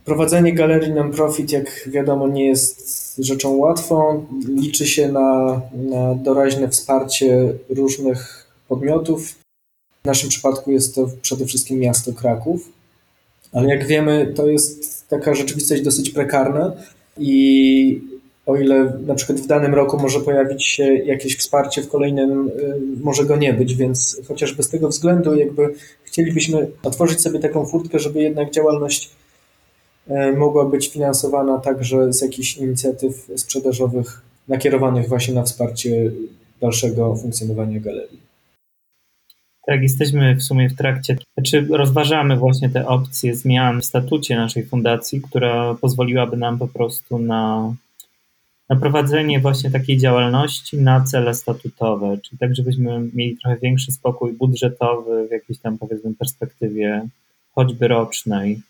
[0.04, 4.26] Prowadzenie galerii non-profit, jak wiadomo, nie jest rzeczą łatwą.
[4.48, 9.34] Liczy się na, na doraźne wsparcie różnych podmiotów.
[10.02, 12.68] W naszym przypadku jest to przede wszystkim miasto Kraków,
[13.52, 16.72] ale jak wiemy, to jest taka rzeczywistość dosyć prekarna
[17.18, 18.11] i
[18.46, 22.80] o ile na przykład w danym roku może pojawić się jakieś wsparcie, w kolejnym y,
[23.00, 25.74] może go nie być, więc chociażby z tego względu jakby
[26.04, 29.10] chcielibyśmy otworzyć sobie taką furtkę, żeby jednak działalność
[30.10, 36.10] y, mogła być finansowana także z jakichś inicjatyw sprzedażowych nakierowanych właśnie na wsparcie
[36.60, 38.32] dalszego funkcjonowania galerii.
[39.66, 44.64] Tak, jesteśmy w sumie w trakcie, znaczy rozważamy właśnie te opcje zmian w statucie naszej
[44.64, 47.74] fundacji, która pozwoliłaby nam po prostu na
[48.68, 54.32] na prowadzenie właśnie takiej działalności na cele statutowe, czyli tak, żebyśmy mieli trochę większy spokój
[54.32, 57.08] budżetowy w jakiejś tam powiedzmy perspektywie
[57.54, 58.60] choćby rocznej,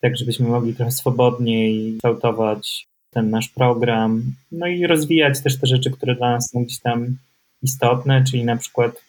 [0.00, 5.90] tak żebyśmy mogli trochę swobodniej kształtować ten nasz program, no i rozwijać też te rzeczy,
[5.90, 7.16] które dla nas są gdzieś tam
[7.62, 9.02] istotne, czyli na przykład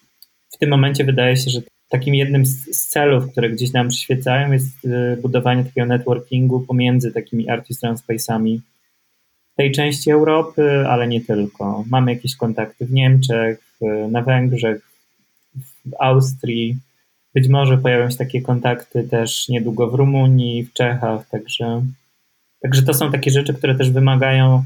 [0.51, 4.85] w tym momencie wydaje się, że takim jednym z celów, które gdzieś nam przyświecają jest
[4.85, 8.59] y, budowanie takiego networkingu pomiędzy takimi artist space'ami
[9.55, 11.83] tej części Europy, ale nie tylko.
[11.89, 13.59] Mamy jakieś kontakty w Niemczech,
[14.09, 14.81] na Węgrzech,
[15.85, 16.77] w Austrii.
[17.33, 21.81] Być może pojawią się takie kontakty też niedługo w Rumunii, w Czechach, także,
[22.61, 24.63] także to są takie rzeczy, które też wymagają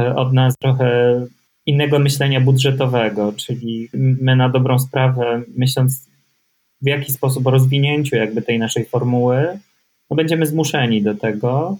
[0.00, 1.20] e, od nas trochę
[1.66, 6.08] innego myślenia budżetowego, czyli my na dobrą sprawę, myśląc
[6.82, 9.58] w jaki sposób o rozwinięciu jakby tej naszej formuły,
[10.10, 11.76] no będziemy zmuszeni do tego,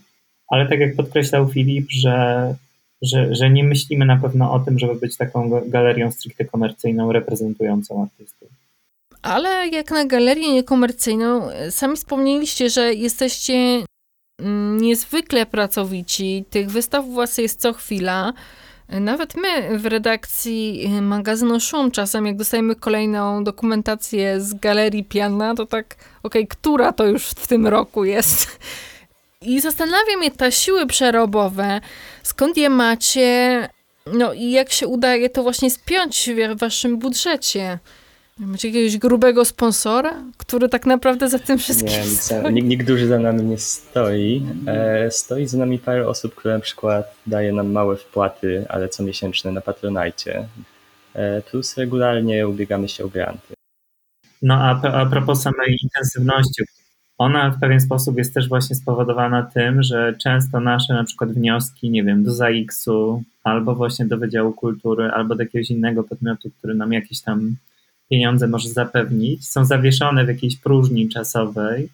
[0.48, 2.54] ale tak jak podkreślał Filip, że,
[3.02, 8.02] że, że nie myślimy na pewno o tym, żeby być taką galerią stricte komercyjną reprezentującą
[8.02, 8.48] artystów.
[9.22, 13.84] Ale jak na galerię niekomercyjną, sami wspomnieliście, że jesteście
[14.38, 16.44] mm, niezwykle pracowici.
[16.50, 18.32] Tych wystaw u was jest co chwila.
[18.88, 25.66] Nawet my w redakcji magazynu Szum czasem, jak dostajemy kolejną dokumentację z galerii Piana, to
[25.66, 28.58] tak, okej, okay, która to już w tym roku jest?
[29.46, 31.80] I zastanawia mnie te siły przerobowe,
[32.22, 33.68] skąd je macie,
[34.12, 37.78] no i jak się udaje to właśnie spiąć w waszym budżecie.
[38.38, 42.54] Macie jakiegoś grubego sponsora, który tak naprawdę za tym wszystkim nie, stoi?
[42.54, 44.46] Nikt, nikt duży za nami nie stoi.
[44.66, 49.02] E, stoi za nami parę osób, które na przykład daje nam małe wpłaty, ale co
[49.02, 50.48] miesięczne na Patronajcie.
[51.14, 53.54] E, plus regularnie ubiegamy się o granty.
[54.42, 56.62] No a, a propos samej intensywności,
[57.18, 61.90] ona w pewien sposób jest też właśnie spowodowana tym, że często nasze na przykład wnioski,
[61.90, 66.74] nie wiem, do ZAX-u, albo właśnie do Wydziału Kultury, albo do jakiegoś innego podmiotu, który
[66.74, 67.56] nam jakieś tam
[68.10, 71.88] pieniądze może zapewnić, są zawieszone w jakiejś próżni czasowej.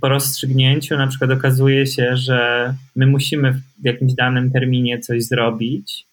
[0.00, 6.06] Po rozstrzygnięciu na przykład okazuje się, że my musimy w jakimś danym terminie coś zrobić,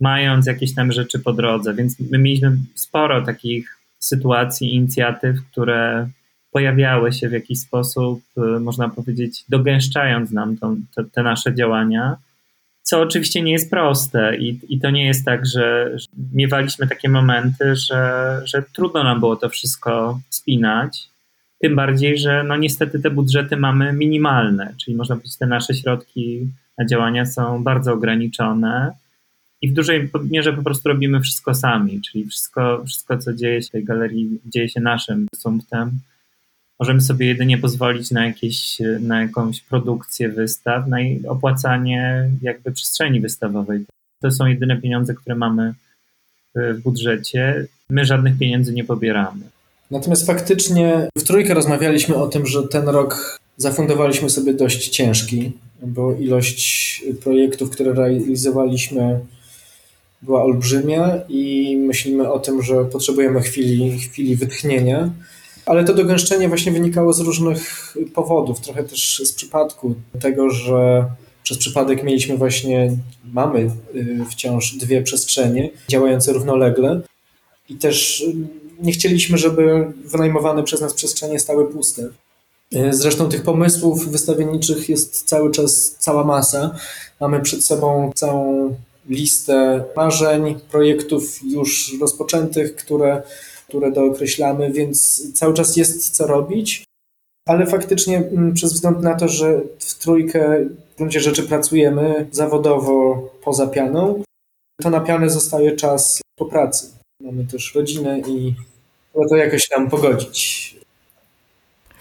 [0.00, 6.08] mając jakieś tam rzeczy po drodze, więc my mieliśmy sporo takich sytuacji, inicjatyw, które
[6.54, 12.16] pojawiały się w jakiś sposób, y, można powiedzieć, dogęszczając nam to, to, te nasze działania,
[12.82, 17.08] co oczywiście nie jest proste i, i to nie jest tak, że, że miewaliśmy takie
[17.08, 21.08] momenty, że, że trudno nam było to wszystko spinać.
[21.58, 26.48] Tym bardziej, że no niestety te budżety mamy minimalne, czyli można powiedzieć, te nasze środki
[26.78, 28.92] na działania są bardzo ograniczone
[29.62, 33.68] i w dużej mierze po prostu robimy wszystko sami, czyli wszystko, wszystko co dzieje się
[33.68, 35.90] w tej galerii, dzieje się naszym sumptem
[36.80, 40.96] możemy sobie jedynie pozwolić na, jakieś, na jakąś produkcję wystaw, na
[41.28, 43.84] opłacanie jakby przestrzeni wystawowej.
[44.20, 45.74] To są jedyne pieniądze, które mamy
[46.54, 47.66] w budżecie.
[47.90, 49.40] My żadnych pieniędzy nie pobieramy.
[49.90, 56.14] Natomiast faktycznie w trójkę rozmawialiśmy o tym, że ten rok zafundowaliśmy sobie dość ciężki, bo
[56.14, 59.20] ilość projektów, które realizowaliśmy
[60.22, 65.10] była olbrzymia i myślimy o tym, że potrzebujemy chwili, chwili wytchnienia.
[65.66, 71.04] Ale to dogęszczenie właśnie wynikało z różnych powodów, trochę też z przypadku tego, że
[71.42, 72.96] przez przypadek mieliśmy właśnie,
[73.32, 77.00] mamy y, wciąż dwie przestrzenie działające równolegle
[77.68, 78.34] i też y,
[78.82, 82.02] nie chcieliśmy, żeby wynajmowane przez nas przestrzenie stały puste.
[82.74, 86.76] Y, zresztą tych pomysłów wystawienniczych jest cały czas cała masa.
[87.20, 88.74] Mamy przed sobą całą
[89.08, 93.22] listę marzeń, projektów już rozpoczętych, które,
[93.74, 96.84] które dookreślamy, więc cały czas jest co robić.
[97.48, 103.28] Ale faktycznie mm, przez wzgląd na to, że w trójkę w gruncie rzeczy pracujemy zawodowo
[103.44, 104.22] poza pianą,
[104.82, 106.90] to na pianę zostaje czas po pracy.
[107.20, 108.54] Mamy też rodzinę i
[109.12, 110.74] trzeba to jakoś tam pogodzić.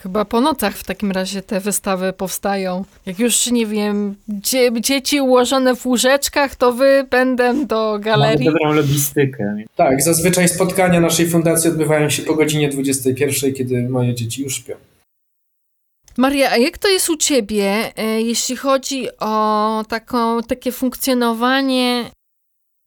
[0.04, 2.86] Chyba po nocach w takim razie te wystawy powstają.
[3.06, 8.46] Jak już, nie wiem, dzie dzieci ułożone w łóżeczkach, to wy będę do galerii.
[8.46, 9.56] Mamy dobrą logistykę.
[9.76, 14.76] Tak, zazwyczaj spotkania naszej fundacji odbywają się po godzinie 21, kiedy moje dzieci już śpią.
[16.18, 22.12] Maria, a jak to jest u ciebie, e, jeśli chodzi o taką, takie funkcjonowanie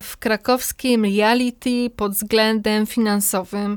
[0.02, 3.76] w krakowskim reality pod względem finansowym?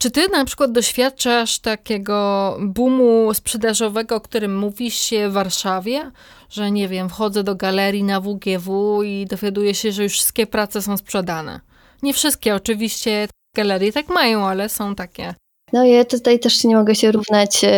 [0.00, 6.10] Czy ty na przykład doświadczasz takiego boomu sprzedażowego, o którym mówi się w Warszawie?
[6.50, 10.82] Że nie wiem, wchodzę do galerii na WGW i dowiaduję się, że już wszystkie prace
[10.82, 11.60] są sprzedane.
[12.02, 15.34] Nie wszystkie, oczywiście galerie tak mają, ale są takie.
[15.72, 17.68] No ja tutaj też nie mogę się równać e,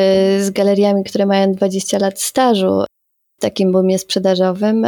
[0.40, 2.85] z galeriami, które mają 20 lat stażu
[3.38, 4.87] w takim boomie sprzedażowym.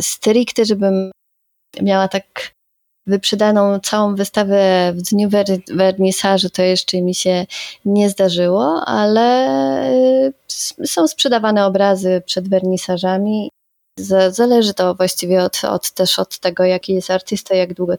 [0.00, 1.10] Stricte, żebym
[1.82, 2.52] miała tak
[3.06, 5.28] wyprzedaną całą wystawę w dniu
[5.68, 7.46] wernisażu, to jeszcze mi się
[7.84, 10.32] nie zdarzyło, ale e,
[10.86, 13.50] są sprzedawane obrazy przed wernisażami.
[14.30, 17.94] Zależy to właściwie od, od, też od tego, jaki jest artysta, jak długo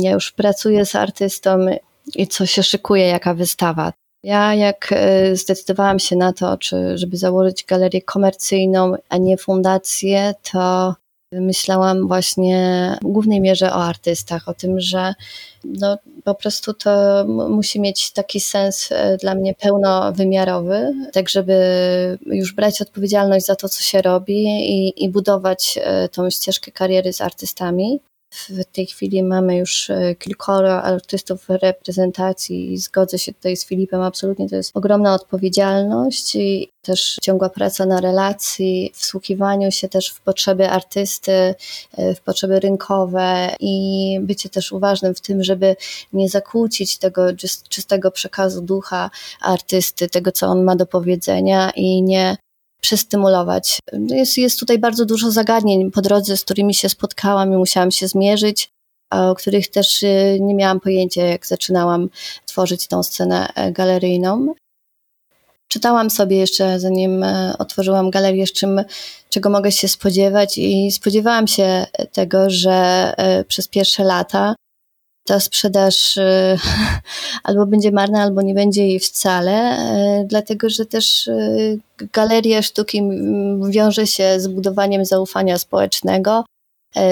[0.00, 1.66] ja już pracuję z artystą
[2.14, 3.92] i co się szykuje, jaka wystawa.
[4.24, 10.34] Ja jak e, zdecydowałam się na to, czy żeby założyć galerię komercyjną, a nie fundację,
[10.52, 10.94] to
[11.32, 15.14] myślałam właśnie w głównej mierze o artystach, o tym, że
[15.64, 21.56] no, po prostu to musi mieć taki sens e, dla mnie pełnowymiarowy, tak żeby
[22.26, 27.12] już brać odpowiedzialność za to, co się robi i, i budować e, tą ścieżkę kariery
[27.12, 28.00] z artystami.
[28.30, 33.66] W tej chwili mamy już e, kilkoro artystów w reprezentacji i zgodzę się tutaj z
[33.66, 40.08] Filipem, absolutnie to jest ogromna odpowiedzialność i też ciągła praca na relacji, wsłuchiwaniu się też
[40.08, 41.54] w potrzeby artysty,
[41.96, 45.76] e, w potrzeby rynkowe i bycie też uważnym w tym, żeby
[46.12, 47.26] nie zakłócić tego
[47.68, 49.10] czystego przekazu ducha
[49.40, 52.36] artysty, tego co on ma do powiedzenia i nie
[52.86, 53.78] przestymulować.
[54.10, 58.08] Jest, jest tutaj bardzo dużo zagadnień po drodze, z którymi się spotkałam i musiałam się
[58.08, 58.70] zmierzyć,
[59.10, 62.08] o których też y, nie miałam pojęcia, jak zaczynałam
[62.46, 64.54] tworzyć tą scenę e, galeryjną.
[65.68, 68.82] Czytałam sobie jeszcze, zanim e, otworzyłam galerię, z czym,
[69.30, 74.54] czego mogę się spodziewać, i spodziewałam się tego, że e, przez pierwsze lata
[75.26, 76.58] ta sprzedaż y,
[77.44, 79.78] albo będzie marna, albo nie będzie jej wcale,
[80.22, 81.78] y, dlatego że też y,
[82.12, 83.02] galeria sztuki
[83.68, 86.44] wiąże się z budowaniem zaufania społecznego,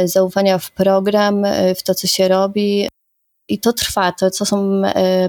[0.05, 1.43] zaufania w program,
[1.77, 2.89] w to, co się robi.
[3.49, 4.83] I to trwa, to, co są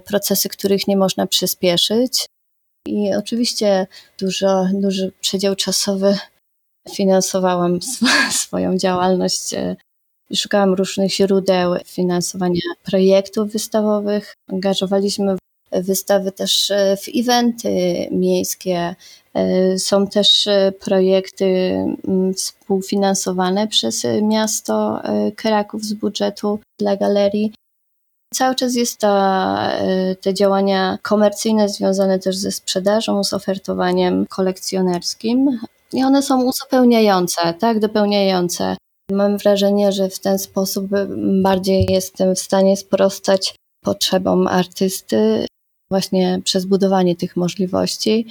[0.05, 2.25] procesy, których nie można przyspieszyć.
[2.87, 3.87] I oczywiście
[4.19, 6.17] dużo, duży przedział czasowy
[6.95, 7.79] finansowałam
[8.43, 9.55] swoją działalność
[10.33, 14.33] Szukałam różnych źródeł finansowania projektów wystawowych.
[14.51, 15.35] Angażowaliśmy
[15.71, 17.69] wystawy też e, w eventy
[18.11, 18.95] miejskie.
[19.33, 21.45] E, są też e, projekty
[22.07, 25.01] mm, współfinansowane przez miasto
[25.35, 27.53] Kraków z budżetu dla galerii.
[28.33, 29.37] Cały czas jest to,
[30.21, 35.59] te działania komercyjne związane też ze sprzedażą, z ofertowaniem kolekcjonerskim.
[35.93, 38.75] I one są uzupełniające, tak, dopełniające
[39.11, 40.87] Mam wrażenie, że w ten sposób
[41.41, 45.45] bardziej jestem w stanie sprostać potrzebom artysty
[45.89, 48.27] właśnie przez budowanie tych możliwości.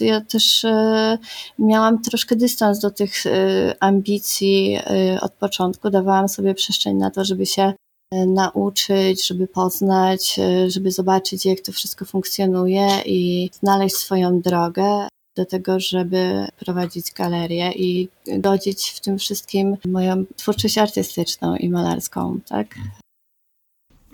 [0.00, 1.18] Ja też e,
[1.58, 5.90] miałam troszkę dystans do tych e, ambicji e, od początku.
[5.90, 7.72] Dawałam sobie przestrzeń na to, żeby się
[8.26, 15.80] nauczyć, żeby poznać, żeby zobaczyć, jak to wszystko funkcjonuje i znaleźć swoją drogę do tego,
[15.80, 22.74] żeby prowadzić galerię i godzić w tym wszystkim moją twórczość artystyczną i malarską, tak?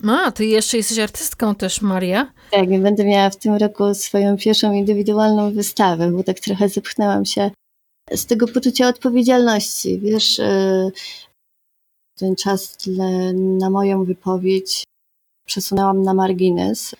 [0.07, 2.31] A, ty jeszcze jesteś artystką też, Maria?
[2.51, 7.25] Tak, i będę miała w tym roku swoją pierwszą indywidualną wystawę, bo tak trochę zepchnęłam
[7.25, 7.51] się
[8.11, 9.99] z tego poczucia odpowiedzialności.
[9.99, 10.89] Wiesz, e,
[12.17, 12.77] ten czas
[13.33, 14.83] na moją wypowiedź
[15.45, 16.95] przesunęłam na margines.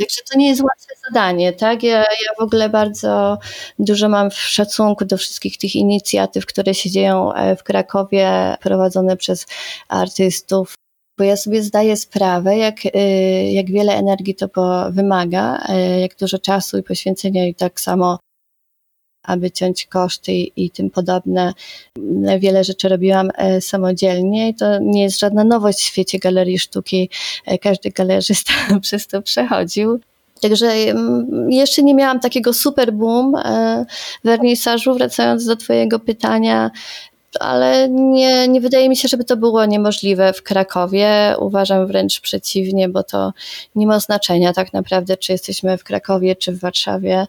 [0.00, 1.82] Także to nie jest łatwe zadanie, tak?
[1.82, 3.38] Ja, ja w ogóle bardzo
[3.78, 9.46] dużo mam szacunku do wszystkich tych inicjatyw, które się dzieją e, w Krakowie, prowadzone przez
[9.88, 10.74] artystów,
[11.18, 14.48] bo ja sobie zdaję sprawę, jak, e, jak wiele energii to
[14.90, 18.18] wymaga, e, jak dużo czasu i poświęcenia i tak samo
[19.30, 21.52] aby ciąć koszty i, i tym podobne.
[22.38, 27.10] Wiele rzeczy robiłam e, samodzielnie i to nie jest żadna nowość w świecie galerii sztuki.
[27.46, 28.52] E, każdy galerzysta
[28.82, 30.00] przez to przechodził.
[30.40, 33.86] Także mm, jeszcze nie miałam takiego super boom e,
[34.24, 36.70] wernisażu, wracając do Twojego pytania,
[37.40, 41.34] ale nie, nie wydaje mi się, żeby to było niemożliwe w Krakowie.
[41.38, 43.32] Uważam wręcz przeciwnie, bo to
[43.74, 47.26] nie ma znaczenia tak naprawdę, czy jesteśmy w Krakowie, czy w Warszawie.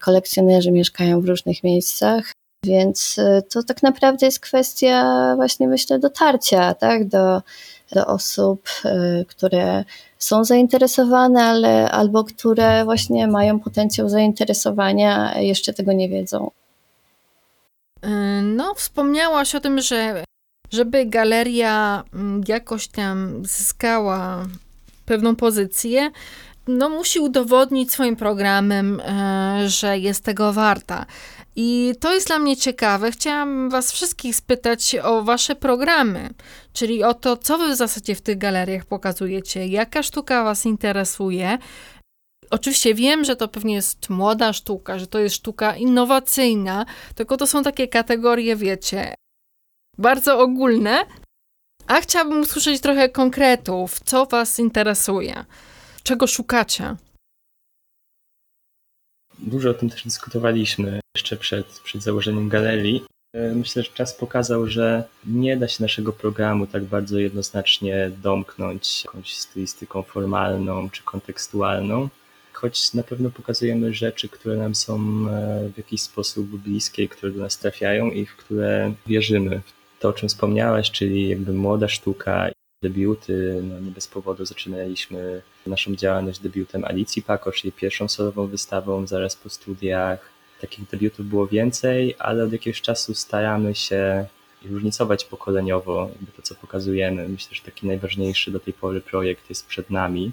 [0.00, 2.32] Kolekcjonerzy mieszkają w różnych miejscach.
[2.64, 7.42] Więc y, to tak naprawdę jest kwestia właśnie myślę dotarcia tak, do,
[7.92, 9.84] do osób, y, które
[10.18, 16.50] są zainteresowane, ale albo które właśnie mają potencjał zainteresowania, jeszcze tego nie wiedzą.
[18.04, 20.24] Y, no, wspomniałaś o tym, że
[20.70, 24.46] żeby galeria mm, jakoś tam zyskała
[25.06, 26.10] pewną pozycję,
[26.68, 31.06] no musi udowodnić swoim programem, e, że jest tego warta.
[31.56, 33.12] I to jest dla mnie ciekawe.
[33.12, 36.30] Chciałam Was wszystkich spytać o Wasze programy,
[36.72, 41.58] czyli o to, co Wy w zasadzie w tych galeriach pokazujecie, jaka sztuka Was interesuje,
[42.50, 47.46] Oczywiście wiem, że to pewnie jest młoda sztuka, że to jest sztuka innowacyjna, tylko to
[47.46, 49.14] są takie kategorie, wiecie,
[49.98, 51.04] bardzo ogólne.
[51.86, 55.44] A chciałabym usłyszeć trochę konkretów, co Was interesuje,
[56.02, 56.96] czego szukacie.
[59.38, 63.04] Dużo o tym też dyskutowaliśmy jeszcze przed, przed założeniem galerii.
[63.34, 69.04] E, myślę, że czas pokazał, że nie da się naszego programu tak bardzo jednoznacznie domknąć
[69.04, 72.08] jakąś stylistyką formalną czy kontekstualną
[72.60, 77.40] choć na pewno pokazujemy rzeczy, które nam są e, w jakiś sposób bliskie, które do
[77.40, 79.60] nas trafiają i w które wierzymy.
[80.00, 82.50] To, o czym wspomniałaś, czyli jakby młoda sztuka,
[82.82, 89.06] debiuty, no nie bez powodu zaczynaliśmy naszą działalność debiutem Alicji Pako, czyli pierwszą solową wystawą
[89.06, 90.30] zaraz po studiach.
[90.60, 94.26] Takich debiutów było więcej, ale od jakiegoś czasu staramy się
[94.64, 97.28] różnicować pokoleniowo jakby to, co pokazujemy.
[97.28, 100.32] Myślę, że taki najważniejszy do tej pory projekt jest przed nami.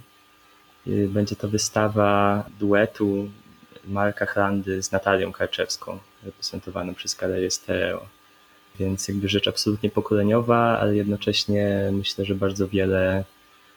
[0.89, 3.29] Y, będzie to wystawa duetu
[3.87, 8.07] Marka Chlandy z Natalią Karczewską, reprezentowaną przez galerię Stereo.
[8.79, 13.23] Więc jakby rzecz absolutnie pokoleniowa, ale jednocześnie myślę, że bardzo wiele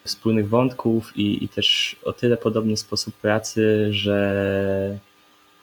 [0.05, 4.99] wspólnych wątków i, i też o tyle podobny sposób pracy, że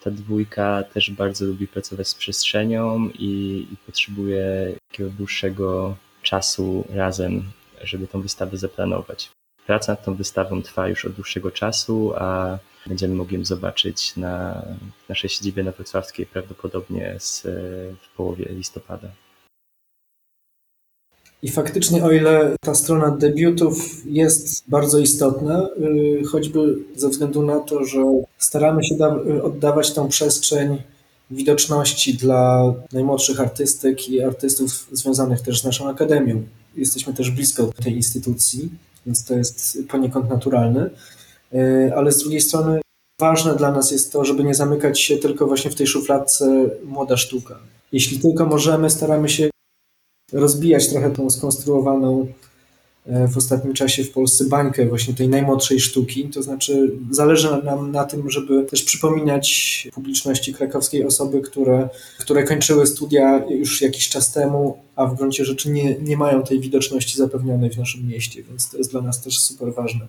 [0.03, 7.43] ta dwójka też bardzo lubi pracować z przestrzenią i, i potrzebuje takiego dłuższego czasu razem,
[7.83, 9.36] żeby tą wystawę zaplanować.
[9.67, 12.57] Praca nad tą wystawą trwa już od dłuższego czasu, a
[12.87, 14.65] będziemy mogli ją zobaczyć na
[15.09, 17.41] naszej siedzibie na Wrocławskiej prawdopodobnie z,
[18.01, 19.07] w połowie listopada.
[21.43, 25.69] I faktycznie, o ile ta strona debiutów jest bardzo istotna,
[26.21, 28.03] y, choćby ze względu na to, że
[28.37, 28.95] staramy się
[29.43, 30.81] oddawać tą przestrzeń
[31.31, 36.43] widoczności dla najmłodszych artystek i artystów związanych też z naszą akademią.
[36.75, 38.69] Jesteśmy też blisko tej instytucji
[39.05, 40.89] więc to jest poniekąd naturalne.
[41.53, 42.81] E, ale z drugiej strony
[43.21, 47.17] ważne dla nas jest to, żeby nie zamykać się tylko właśnie w tej szufladce młoda
[47.17, 47.59] sztuka.
[47.91, 49.49] Jeśli tylko możemy, staramy się
[50.33, 52.27] rozbijać trochę tą skonstruowaną
[53.07, 56.29] w ostatnim czasie w Polsce bańkę właśnie tej najmłodszej sztuki.
[56.29, 61.89] To znaczy, zależy nam na tym, żeby też przypominać publiczności krakowskiej osoby, które,
[62.19, 66.59] które kończyły studia już jakiś czas temu, a w gruncie rzeczy nie, nie mają tej
[66.59, 70.07] widoczności zapewnionej w naszym mieście, więc to jest dla nas też super ważne.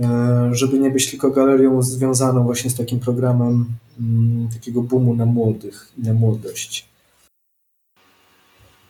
[0.00, 3.66] E, żeby nie być tylko galerią związaną właśnie z takim programem
[4.00, 6.88] mm, takiego boomu na młodych i na młodość.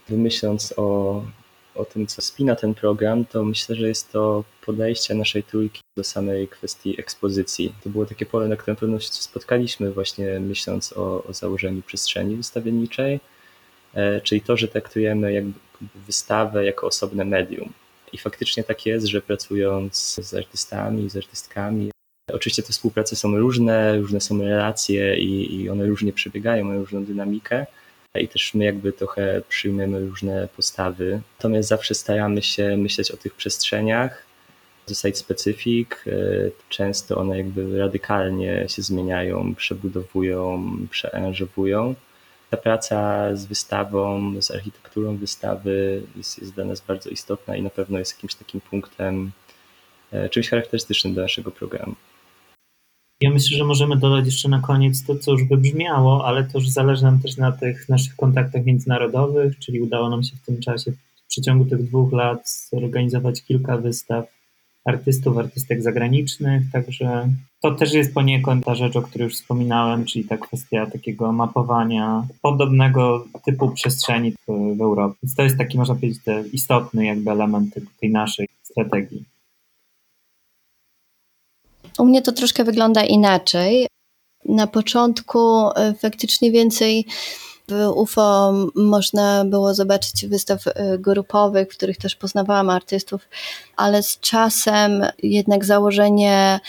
[0.08, 1.22] Myśląc o
[1.78, 6.04] o tym, co spina ten program, to myślę, że jest to podejście naszej trójki do
[6.04, 7.74] samej kwestii ekspozycji.
[7.84, 12.36] To było takie pole, na którym pewno się spotkaliśmy właśnie myśląc o, o założeniu przestrzeni
[12.36, 13.20] wystawienniczej,
[13.94, 15.52] e, czyli to, że traktujemy jakby
[16.06, 17.72] wystawę jako osobne medium.
[18.12, 21.90] I faktycznie tak jest, że pracując z artystami, z artystkami,
[22.32, 27.04] oczywiście te współprace są różne, różne są relacje i, i one różnie przebiegają, mają różną
[27.04, 27.66] dynamikę,
[28.14, 31.20] i też my jakby trochę przyjmujemy różne postawy.
[31.38, 34.26] Natomiast zawsze staramy się myśleć o tych przestrzeniach
[34.86, 35.90] ze site specific.
[36.06, 36.10] E,
[36.68, 41.94] często one jakby radykalnie się zmieniają, przebudowują, przearanżowują.
[42.50, 47.70] Ta praca z wystawą, z architekturą wystawy jest, jest dla nas bardzo istotna i na
[47.70, 49.30] pewno jest jakimś takim punktem,
[50.12, 51.94] e, czymś charakterystycznym dla naszego programu.
[53.20, 56.68] Ja myślę, że możemy dodać jeszcze na koniec to, co już wybrzmiało, ale to już
[56.68, 60.92] zależy nam też na tych naszych kontaktach międzynarodowych, czyli udało nam się w tym czasie,
[60.92, 64.38] w przeciągu tych dwóch lat, zorganizować kilka wystaw
[64.84, 67.28] artystów, artystek zagranicznych, także
[67.62, 72.26] to też jest poniekąd ta rzecz, o której już wspominałem, czyli ta kwestia takiego mapowania
[72.42, 75.18] podobnego typu przestrzeni w, Europie.
[75.22, 76.20] Więc to jest taki, można powiedzieć,
[76.52, 79.24] istotny jakby element tej naszej strategii.
[81.98, 83.86] U mnie to troszkę wygląda inaczej.
[84.44, 85.38] Na początku
[85.76, 87.06] e, faktycznie więcej
[87.68, 93.28] w UFO można było zobaczyć wystaw e, grupowych, w których też poznawałam artystów,
[93.76, 96.60] ale z czasem jednak założenie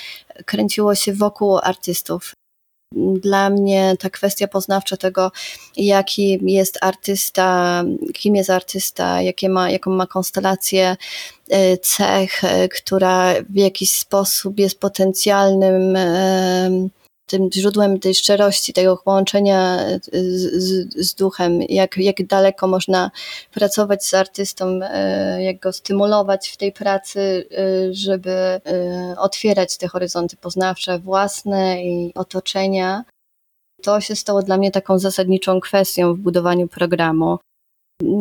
[0.46, 2.34] kręciło się wokół artystów.
[2.96, 5.32] Dla mnie ta kwestia poznawcza tego,
[5.78, 7.84] jaki jest artysta,
[8.14, 10.98] kim jest artysta, jakie ma, jaką ma konstelację
[11.50, 12.42] e, cech,
[12.76, 15.98] która w jakiś sposób jest potencjalnym
[17.30, 20.10] tym źródłem tej szczerości, tego połączenia z,
[20.64, 23.12] z, z, duchem, jak, jak daleko można
[23.54, 28.62] pracować z artystą, e, jak go stymulować w tej pracy, e, żeby e,
[29.18, 33.04] otwierać te horyzonty poznawcze własne i otoczenia.
[33.84, 37.38] To się stało dla mnie taką zasadniczą kwestią w budowaniu programu.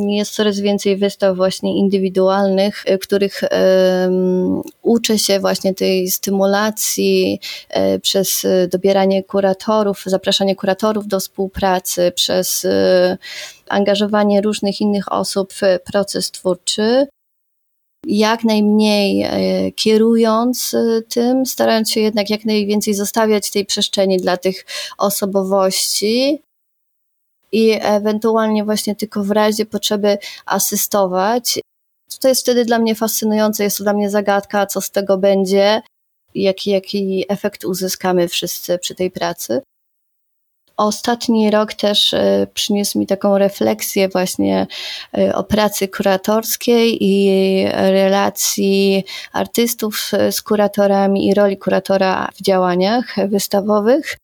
[0.09, 7.41] Jest coraz więcej wystaw właśnie indywidualnych, w których um, uczę się właśnie tej stymulacji
[7.74, 12.66] um, przez dobieranie kuratorów, zapraszanie kuratorów do współpracy, przez
[13.68, 15.62] angażowanie różnych innych osób w
[15.93, 17.07] proces twórczy.
[18.07, 19.26] Jak najmniej
[19.76, 20.76] kierując
[21.09, 24.66] tym, starając się jednak jak najwięcej zostawiać tej przestrzeni dla tych
[24.99, 26.43] osobowości,
[27.53, 31.61] i ewentualnie właśnie tylko w razie potrzeby asystować.
[32.20, 35.82] To jest wtedy dla mnie fascynujące, jest to dla mnie zagadka, co z tego będzie,
[36.34, 39.62] jaki, jaki efekt uzyskamy wszyscy przy tej pracy.
[40.76, 44.66] Ostatni rok też e, przyniósł mi taką refleksję właśnie
[45.18, 54.16] e, o pracy kuratorskiej i relacji artystów z kuratorami i roli kuratora w działaniach wystawowych.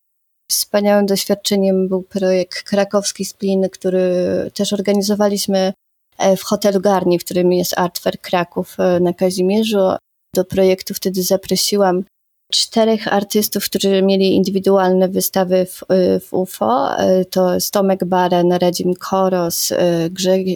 [0.50, 4.10] Wspaniałym doświadczeniem był projekt Krakowski Splin, który
[4.54, 5.72] też organizowaliśmy
[6.18, 9.96] e, w hotelu Garni, w którym jest Art Fair Kraków e, na Kazimierzu.
[10.34, 12.04] Do projektu wtedy zaprosiłam
[12.52, 16.88] czterech artystów, którzy mieli indywidualne wystawy w, e, w UFO.
[17.30, 19.72] To jest Tomek Baren, Radzim Koros,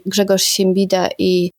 [0.06, 1.50] Grzegorz Siembida i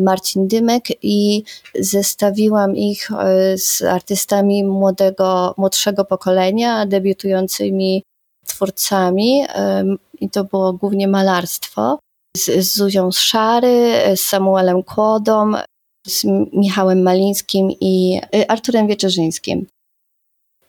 [0.00, 1.42] Marcin Dymek i
[1.74, 8.02] zestawiłam ich e, z artystami młodego, młodszego pokolenia, debiutującymi
[8.46, 9.44] twórcami
[10.20, 11.98] i to było głównie malarstwo.
[12.36, 15.52] Z, z Zuzią Szary, z Samuelem Kłodą,
[16.06, 19.66] z Michałem Malińskim i e, Arturem Wieczerzyńskim.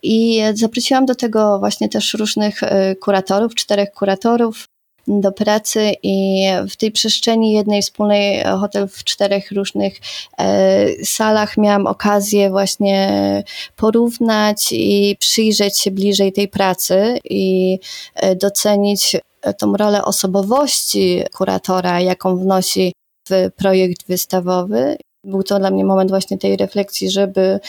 [0.03, 4.65] I zaprosiłam do tego właśnie też różnych e, kuratorów, czterech kuratorów,
[5.08, 9.93] do pracy i w tej przestrzeni jednej wspólnej e, hotel w czterech różnych
[10.38, 13.43] e, salach miałam okazję właśnie
[13.76, 17.80] porównać i przyjrzeć się bliżej tej pracy i
[18.16, 19.16] e, docenić
[19.58, 22.93] tą rolę osobowości kuratora, jaką wnosi
[23.30, 24.97] w projekt wystawowy.
[25.24, 27.60] Był to dla mnie moment właśnie tej refleksji, żeby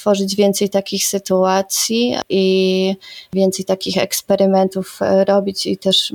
[0.00, 2.96] tworzyć więcej takich sytuacji i
[3.32, 6.12] więcej takich eksperymentów e, robić i też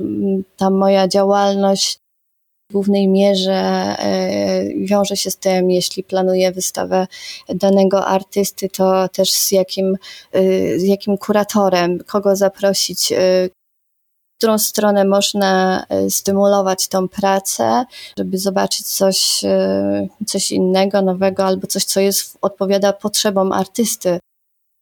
[0.56, 1.98] ta moja działalność
[2.70, 7.06] w głównej mierze e, wiąże się z tym, jeśli planuję wystawę
[7.48, 9.96] danego artysty, to też z jakim,
[10.32, 13.12] e, z jakim kuratorem, kogo zaprosić,
[14.38, 17.84] którą stronę można e, stymulować tą pracę,
[18.18, 24.18] żeby zobaczyć coś, e, coś innego, nowego, albo coś, co jest, odpowiada potrzebom artysty.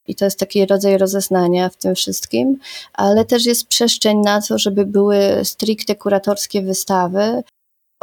[0.06, 2.58] I to jest taki rodzaj rozeznania w tym wszystkim,
[2.92, 7.42] ale też jest przestrzeń na to, żeby były stricte kuratorskie wystawy,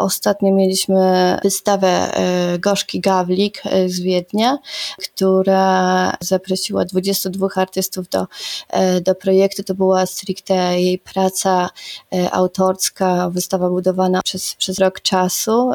[0.02, 4.58] Ostatnio mieliśmy wystawę e, Gorzki Gawlik e, z Wiednia,
[5.04, 8.28] która zaprosiła 22 artystów do,
[8.70, 9.64] e, do projektu.
[9.64, 11.70] To była stricte jej praca
[12.32, 15.72] autorska, wystawa budowana przez, przez rok czasu.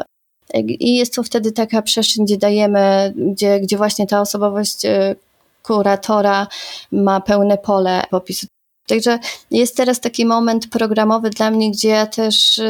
[0.53, 4.81] I jest to wtedy taka przestrzeń, gdzie dajemy, gdzie, gdzie właśnie ta osobowość
[5.63, 6.47] kuratora
[6.91, 8.47] ma pełne pole popisu
[8.87, 9.19] Także
[9.51, 12.63] jest teraz taki moment programowy dla mnie, gdzie ja też y,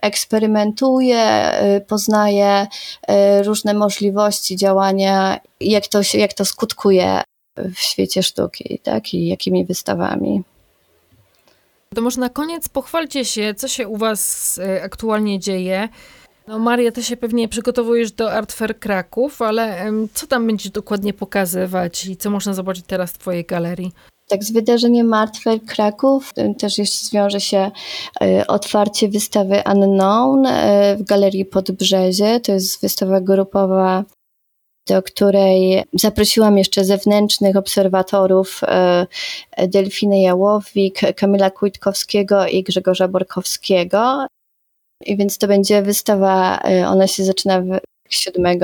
[0.00, 2.66] eksperymentuję, y, poznaję
[3.10, 7.22] y, różne możliwości działania, jak to, się, jak to skutkuje
[7.56, 9.14] w świecie sztuki, tak?
[9.14, 10.42] I jakimi wystawami.
[11.94, 15.88] To może na koniec pochwalcie się, co się u Was aktualnie dzieje.
[16.46, 21.12] No Maria, ty się pewnie przygotowujesz do Art Fair Kraków, ale co tam będziesz dokładnie
[21.12, 23.92] pokazywać i co można zobaczyć teraz w twojej galerii?
[24.30, 27.70] Tak, z wydarzeniem Martwe Kraków też jeszcze zwiąże się
[28.20, 32.40] e, otwarcie wystawy Unknown e, w Galerii Podbrzezie.
[32.40, 34.04] To jest wystawa grupowa
[34.88, 38.60] do której zaprosiłam jeszcze zewnętrznych obserwatorów
[39.68, 44.26] Delfiny Jałowik, Kamila Kujtkowskiego i Grzegorza Borkowskiego.
[45.06, 47.62] I więc to będzie wystawa, ona się zaczyna
[48.08, 48.58] 7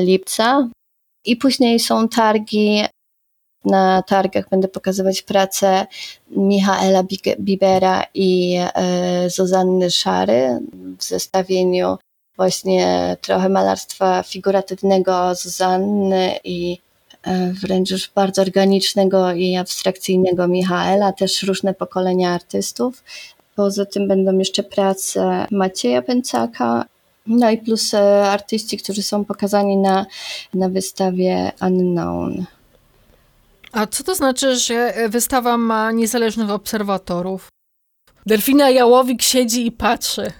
[0.00, 0.68] lipca.
[1.24, 2.84] I później są targi.
[3.64, 5.86] Na targach będę pokazywać pracę
[6.30, 7.02] Michaela
[7.40, 10.60] Bibera i e, Zuzanny Szary
[10.98, 11.96] w zestawieniu
[12.36, 16.78] właśnie trochę malarstwa figuratywnego Zuzanny i
[17.22, 23.04] e, wręcz już bardzo organicznego i abstrakcyjnego Michaela, też różne pokolenia artystów.
[23.56, 26.84] Poza tym będą jeszcze prace Macieja Pęcaka,
[27.26, 30.06] no i plus e, artyści, którzy są pokazani na,
[30.54, 32.46] na wystawie Unknown.
[33.72, 37.48] A co to znaczy, że wystawa ma niezależnych obserwatorów?
[38.26, 40.32] Delfina Jałowik siedzi i patrzy.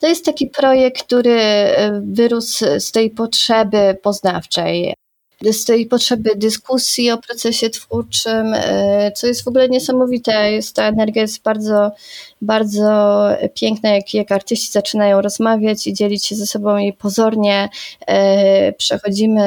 [0.00, 4.94] To jest taki projekt, który e, wyrósł z tej potrzeby poznawczej,
[5.50, 10.52] z tej potrzeby dyskusji o procesie twórczym, e, co jest w ogóle niesamowite.
[10.52, 11.90] Jest, ta energia jest bardzo,
[12.42, 13.18] bardzo
[13.54, 17.68] piękna, jak, jak artyści zaczynają rozmawiać i dzielić się ze sobą i pozornie
[18.06, 19.42] e, przechodzimy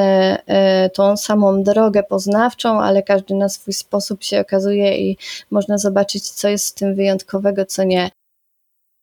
[0.94, 5.18] tą samą drogę poznawczą, ale każdy na swój sposób się okazuje i
[5.50, 8.10] można zobaczyć, co jest w tym wyjątkowego, co nie.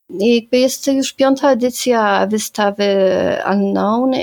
[0.09, 2.95] Jakby jest to już piąta edycja wystawy
[3.51, 4.13] Unknown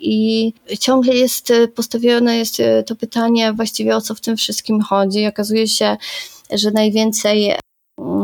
[0.00, 5.26] i ciągle jest postawione jest to pytanie właściwie o co w tym wszystkim chodzi.
[5.26, 5.96] Okazuje się,
[6.52, 7.54] że najwięcej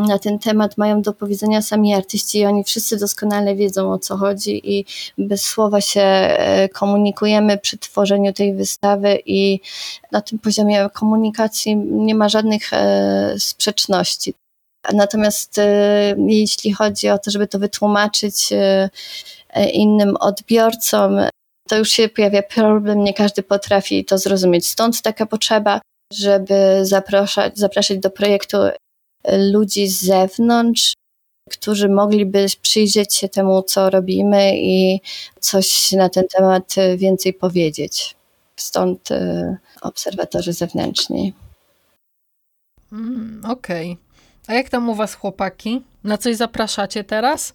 [0.09, 4.17] na ten temat mają do powiedzenia sami artyści i oni wszyscy doskonale wiedzą o co
[4.17, 4.85] chodzi i
[5.19, 9.61] bez słowa się e, komunikujemy przy tworzeniu tej wystawy i
[10.13, 14.35] na tym poziomie komunikacji nie ma żadnych e, sprzeczności.
[14.93, 18.91] Natomiast e, jeśli chodzi o to, żeby to wytłumaczyć e,
[19.51, 21.19] e, innym odbiorcom,
[21.69, 24.71] to już się pojawia problem, nie każdy potrafi to zrozumieć.
[24.71, 25.81] Stąd taka potrzeba,
[26.13, 28.57] żeby zapraszać, zapraszać do projektu
[29.53, 30.95] ludzi z zewnątrz,
[31.51, 35.01] którzy mogliby przyjrzeć się temu, co robimy i
[35.41, 38.17] coś na ten temat więcej powiedzieć.
[38.57, 39.09] Stąd
[39.81, 41.33] obserwatorzy zewnętrzni.
[42.93, 43.93] Mm, Okej.
[43.93, 44.07] Okay.
[44.47, 45.83] A jak tam u was chłopaki?
[46.05, 47.53] Na coś zapraszacie teraz?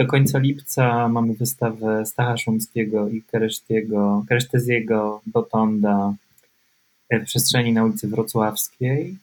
[0.00, 6.14] Do końca lipca mamy wystawę Stacha Szumskiego i Keresztiego, Kereszteziego Botonda
[7.10, 9.18] w przestrzeni na ulicy Wrocławskiej.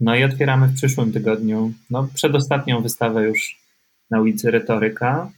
[0.00, 3.58] No i otwieramy w przyszłym tygodniu, no przedostatnią wystawę już
[4.10, 5.30] na ulicy Retoryka.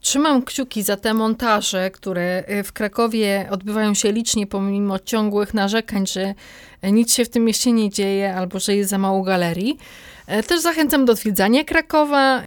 [0.00, 6.06] Trzymam kciuki za te montaże, które y, w Krakowie odbywają się licznie, pomimo ciągłych narzekań,
[6.06, 6.34] że
[6.82, 9.78] nic się w tym mieście nie dzieje albo że jest za mało galerii.
[10.26, 12.44] E, też zachęcam do odwiedzania Krakowa.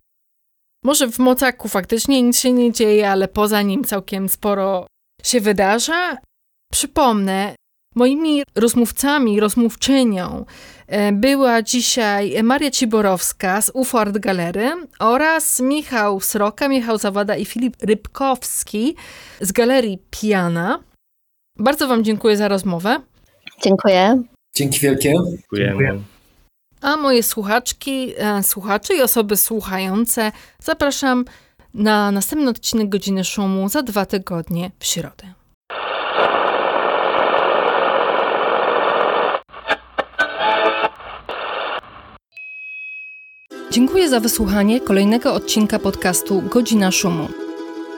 [0.83, 4.87] Może w Mocaku faktycznie nic się nie dzieje, ale poza nim całkiem sporo
[5.23, 6.17] się wydarza.
[6.71, 7.55] Przypomnę,
[7.95, 10.45] moimi rozmówcami, rozmówczynią
[10.87, 17.45] E, była dzisiaj Maria Ciborowska z UFO Art Galery oraz Michał Sroka, Michał Zawada i
[17.45, 18.95] Filip Rybkowski
[19.41, 20.83] z Galerii Piana.
[21.59, 22.99] Bardzo Wam dziękuję za rozmowę.
[23.63, 24.23] Dziękuję.
[24.55, 25.13] Dzięki wielkie.
[25.31, 25.99] Dziękujemy.
[26.81, 31.25] A moje słuchaczki, e, słuchacze i osoby słuchające zapraszam
[31.73, 35.33] na następny odcinek Godziny Szumu za dwa tygodnie w środę.
[43.71, 47.27] Dziękuję za wysłuchanie kolejnego odcinka podcastu Godzina Szumu.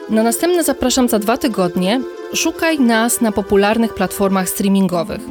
[0.10, 2.02] Na następne zapraszam za dwa tygodnie.
[2.34, 5.22] Szukaj nas na popularnych platformach streamingowych.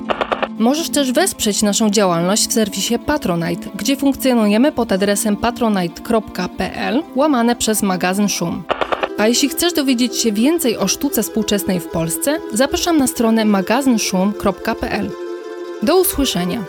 [0.59, 7.83] Możesz też wesprzeć naszą działalność w serwisie Patronite, gdzie funkcjonujemy pod adresem patronite.pl łamane przez
[7.83, 8.63] magazyn Szum.
[9.19, 15.11] A jeśli chcesz dowiedzieć się więcej o sztuce współczesnej w Polsce, zapraszam na stronę magazynszum.pl.
[15.83, 16.65] Do usłyszenia!